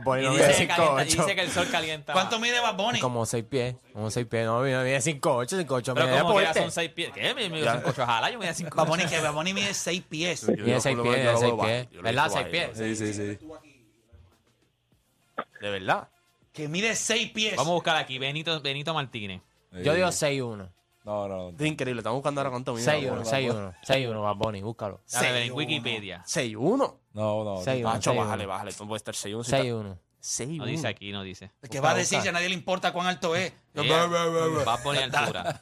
Pues 0.04 0.22
Y 0.22 0.26
no 0.26 0.32
dice, 0.34 0.48
mide 0.48 0.58
que 0.58 0.68
calienta- 0.68 1.04
y 1.04 1.10
5'8". 1.10 1.18
dice 1.24 1.36
que 1.36 1.42
el 1.42 1.52
sol 1.52 1.68
calienta. 1.72 2.14
¿Cuánto 2.14 2.40
mide 2.40 2.60
Bad 2.60 2.76
Bunny? 2.76 3.00
Como 3.00 3.26
6 3.26 3.44
pies. 3.50 3.76
Como 3.94 4.10
6 4.12 4.26
pies. 4.26 4.46
No, 4.46 4.62
mide 4.62 5.02
5'8". 5.02 5.58
5'8 5.58 5.94
Pero 5.94 6.08
mide 6.08 6.20
como 6.22 6.34
que 6.36 6.42
ya 6.42 6.48
deporte. 6.50 6.60
son 6.62 6.72
6 6.72 6.90
pies. 6.92 7.12
¿Qué? 7.14 7.34
Me 7.34 7.50
mido 7.50 7.72
5 7.72 7.90
8 7.90 8.04
ojalá, 8.04 8.30
yo 8.32 8.40
me 8.40 8.54
5 8.54 8.76
Bad 8.76 8.88
Bunny, 8.88 9.06
que 9.06 9.20
Bad 9.20 9.34
Bunny 9.34 9.54
mide 9.54 9.74
6 9.74 10.04
pies. 10.10 10.42
Yo 10.48 10.54
lo- 10.56 10.82
6 10.82 10.96
yo 10.96 11.04
lo- 11.04 11.12
pies, 11.12 11.24
yo 11.26 11.32
lo 11.32 11.38
6 11.40 11.52
veo 11.52 11.60
pies. 11.62 11.80
bajo, 11.84 11.92
yo 11.92 11.98
lo 11.98 12.04
¿Verdad? 12.04 12.26
he 12.26 12.30
6 12.30 12.46
visto 12.52 12.74
pies. 12.74 12.98
Sí, 12.98 13.14
sí, 13.14 13.38
sí. 13.40 13.48
De 15.62 15.70
verdad. 15.70 16.08
Que 16.54 16.68
mide 16.68 16.96
6 16.96 17.32
pies. 17.32 17.56
Vamos 17.56 17.72
a 17.72 17.74
buscar 17.76 17.96
aquí, 17.98 18.18
Benito, 18.18 18.60
Benito 18.62 18.94
Martínez. 18.94 19.42
Yo 19.72 19.94
digo 19.94 20.08
6'1". 20.12 20.70
No, 21.06 21.28
no. 21.28 21.50
Es 21.50 21.66
increíble, 21.66 22.02
estamos 22.02 22.18
buscando 22.18 22.42
ahora 22.42 22.52
cuánto 22.52 22.74
mide. 22.74 22.86
6'1", 22.86 23.24
6'1". 23.24 23.76
6'1", 23.88 24.22
Bad 24.22 24.36
Bunny, 24.36 24.62
búscalo. 24.62 25.02
Ver 25.22 25.36
en 25.44 25.50
6'1". 25.50 25.56
Wikipedia. 25.56 26.24
6-1. 26.26 27.00
No, 27.14 27.44
no. 27.44 27.58
6'1". 27.62 27.84
Pacho, 27.84 28.12
6'1". 28.14 28.18
bájale, 28.18 28.46
bájale. 28.46 28.74
Tú 28.74 28.84
no 28.84 28.90
puedes 28.90 29.02
estar 29.02 29.16
6-1. 29.16 29.44
6'1". 29.44 29.98
6-1. 30.22 30.58
No 30.58 30.66
dice 30.66 30.88
aquí, 30.88 31.12
no 31.12 31.24
dice. 31.24 31.52
que 31.72 31.80
va 31.80 31.92
a 31.92 31.96
decir 31.96 32.20
si 32.22 32.28
a 32.28 32.32
nadie 32.32 32.50
le 32.50 32.56
importa 32.56 32.92
cuán 32.92 33.08
alto 33.08 33.36
es. 33.36 33.54
A 33.76 34.78
poner 34.84 35.04
altura. 35.16 35.62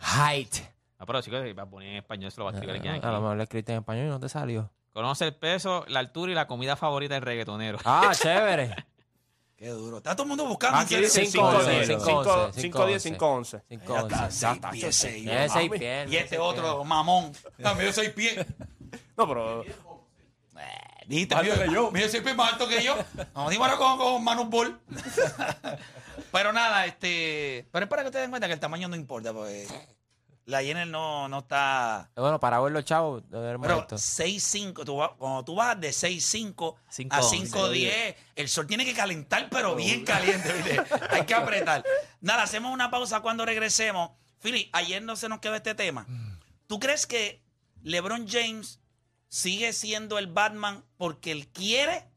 Height. 0.00 0.54
No, 0.98 1.06
pero 1.06 1.22
chicos, 1.22 1.40
va 1.58 1.62
a 1.62 1.70
poner 1.70 1.88
en 1.88 1.96
español, 1.96 2.30
se 2.30 2.38
lo 2.38 2.44
va 2.44 2.50
a 2.50 2.54
escribir 2.54 2.76
aquí. 2.76 2.88
A 2.88 3.10
lo 3.10 3.20
mejor 3.20 3.36
le 3.36 3.42
escribiste 3.44 3.72
en 3.72 3.78
español 3.78 4.06
y 4.06 4.08
no 4.10 4.20
te 4.20 4.28
salió. 4.28 4.70
Conoce 4.92 5.24
el 5.24 5.34
peso, 5.34 5.84
la 5.88 6.00
altura 6.00 6.32
y 6.32 6.34
la 6.34 6.46
comida 6.46 6.76
favorita 6.76 7.14
del 7.14 7.22
reggaetonero. 7.22 7.78
Ah, 7.84 8.12
chévere. 8.14 8.74
Qué 9.62 9.68
duro. 9.68 9.98
Está 9.98 10.16
todo 10.16 10.24
el 10.24 10.30
mundo 10.30 10.44
buscando. 10.44 10.78
Aquí 10.78 10.96
en 10.96 11.08
serio. 11.08 11.28
dice 11.28 11.38
5'11", 11.38 12.52
5-10, 12.52 12.72
5'11", 12.72 12.72
5-10, 12.72 13.16
5-11. 13.16 13.62
5'11". 13.70 14.30
Seis 14.32 14.60
pies, 14.72 14.96
seis. 14.96 15.22
Tiene 15.22 15.48
6 15.48 15.70
pies. 15.70 16.10
Y 16.10 16.16
este 16.16 16.38
otro 16.38 16.82
mamón. 16.82 17.30
También 17.62 17.92
6 17.92 18.10
pies. 18.10 18.44
No, 19.16 19.28
pero 19.28 19.64
Dijiste, 21.06 21.34
alto 21.36 21.52
mide, 21.52 21.64
que 21.64 21.72
yo. 21.72 21.90
mide 21.92 22.08
seis 22.08 22.22
pies 22.24 22.34
más 22.34 22.52
alto 22.52 22.66
que 22.66 22.82
yo. 22.82 22.96
Vamos, 23.34 23.56
ahora 23.56 23.76
con, 23.76 23.98
con 23.98 24.24
Manu 24.24 24.46
Ball. 24.46 24.80
pero 26.32 26.52
nada, 26.52 26.84
este. 26.86 27.64
Pero 27.70 27.84
es 27.84 27.88
para 27.88 28.02
que 28.02 28.08
ustedes 28.08 28.24
den 28.24 28.30
cuenta 28.30 28.48
que 28.48 28.54
el 28.54 28.60
tamaño 28.60 28.88
no 28.88 28.96
importa, 28.96 29.32
porque 29.32 29.68
la 30.44 30.62
Jenner 30.62 30.86
no, 30.88 31.28
no 31.28 31.38
está. 31.40 32.10
Bueno, 32.16 32.40
para 32.40 32.58
verlo, 32.60 32.82
chavo, 32.82 33.22
Pero 33.30 33.78
esto. 33.80 33.96
6'5, 33.96 34.84
tú 34.84 34.96
vas- 34.96 35.10
cuando 35.18 35.44
tú 35.44 35.54
vas 35.54 35.80
de 35.80 35.90
6'5 35.90 36.76
a 37.10 37.22
5'11. 37.22 37.50
5'10, 37.50 38.16
el 38.36 38.48
sol 38.48 38.66
tiene 38.66 38.84
que 38.84 38.94
calentar, 38.94 39.48
pero 39.50 39.74
bien 39.76 40.04
caliente, 40.04 40.52
¿viste? 40.52 40.82
Hay 41.10 41.24
que 41.26 41.34
apretar. 41.34 41.84
Nada, 42.20 42.42
hacemos 42.42 42.72
una 42.72 42.90
pausa 42.90 43.20
cuando 43.20 43.46
regresemos. 43.46 44.10
Philly, 44.40 44.68
ayer 44.72 45.02
no 45.02 45.14
se 45.14 45.28
nos 45.28 45.38
quedó 45.38 45.54
este 45.54 45.74
tema. 45.74 46.06
¿Tú 46.66 46.80
crees 46.80 47.06
que 47.06 47.42
LeBron 47.82 48.26
James 48.28 48.80
sigue 49.28 49.72
siendo 49.72 50.18
el 50.18 50.26
Batman 50.26 50.84
porque 50.96 51.30
él 51.30 51.48
quiere 51.48 52.08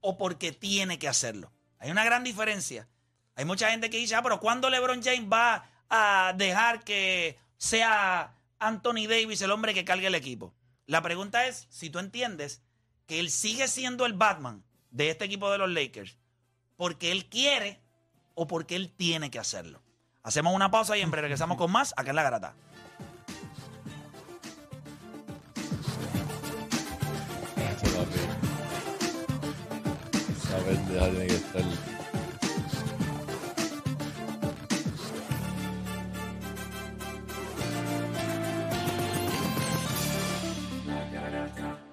o 0.00 0.16
porque 0.16 0.52
tiene 0.52 0.98
que 0.98 1.08
hacerlo? 1.08 1.52
Hay 1.78 1.90
una 1.90 2.04
gran 2.04 2.22
diferencia. 2.24 2.88
Hay 3.34 3.44
mucha 3.44 3.70
gente 3.70 3.90
que 3.90 3.98
dice, 3.98 4.14
ah, 4.14 4.22
pero 4.22 4.38
¿cuándo 4.40 4.70
LeBron 4.70 5.02
James 5.02 5.28
va 5.30 5.68
a 5.90 6.32
dejar 6.36 6.84
que 6.84 7.38
sea 7.58 8.34
Anthony 8.58 9.06
Davis 9.08 9.42
el 9.42 9.50
hombre 9.50 9.74
que 9.74 9.84
cargue 9.84 10.06
el 10.06 10.14
equipo? 10.14 10.54
La 10.86 11.02
pregunta 11.02 11.46
es 11.46 11.66
si 11.70 11.90
tú 11.90 11.98
entiendes 11.98 12.62
que 13.06 13.20
él 13.20 13.30
sigue 13.30 13.68
siendo 13.68 14.06
el 14.06 14.12
Batman 14.12 14.64
de 14.90 15.10
este 15.10 15.24
equipo 15.24 15.50
de 15.50 15.58
los 15.58 15.70
Lakers 15.70 16.16
porque 16.76 17.10
él 17.12 17.26
quiere 17.26 17.80
o 18.34 18.46
porque 18.46 18.76
él 18.76 18.92
tiene 18.96 19.30
que 19.30 19.38
hacerlo. 19.38 19.82
Hacemos 20.22 20.54
una 20.54 20.70
pausa 20.70 20.96
y 20.96 21.00
en 21.00 21.12
regresamos 21.12 21.56
con 21.56 21.72
más 21.72 21.94
acá 21.96 22.10
en 22.10 22.16
la 22.16 22.22
garata. 22.22 22.54
Esa 30.36 30.58
estar. 31.26 31.95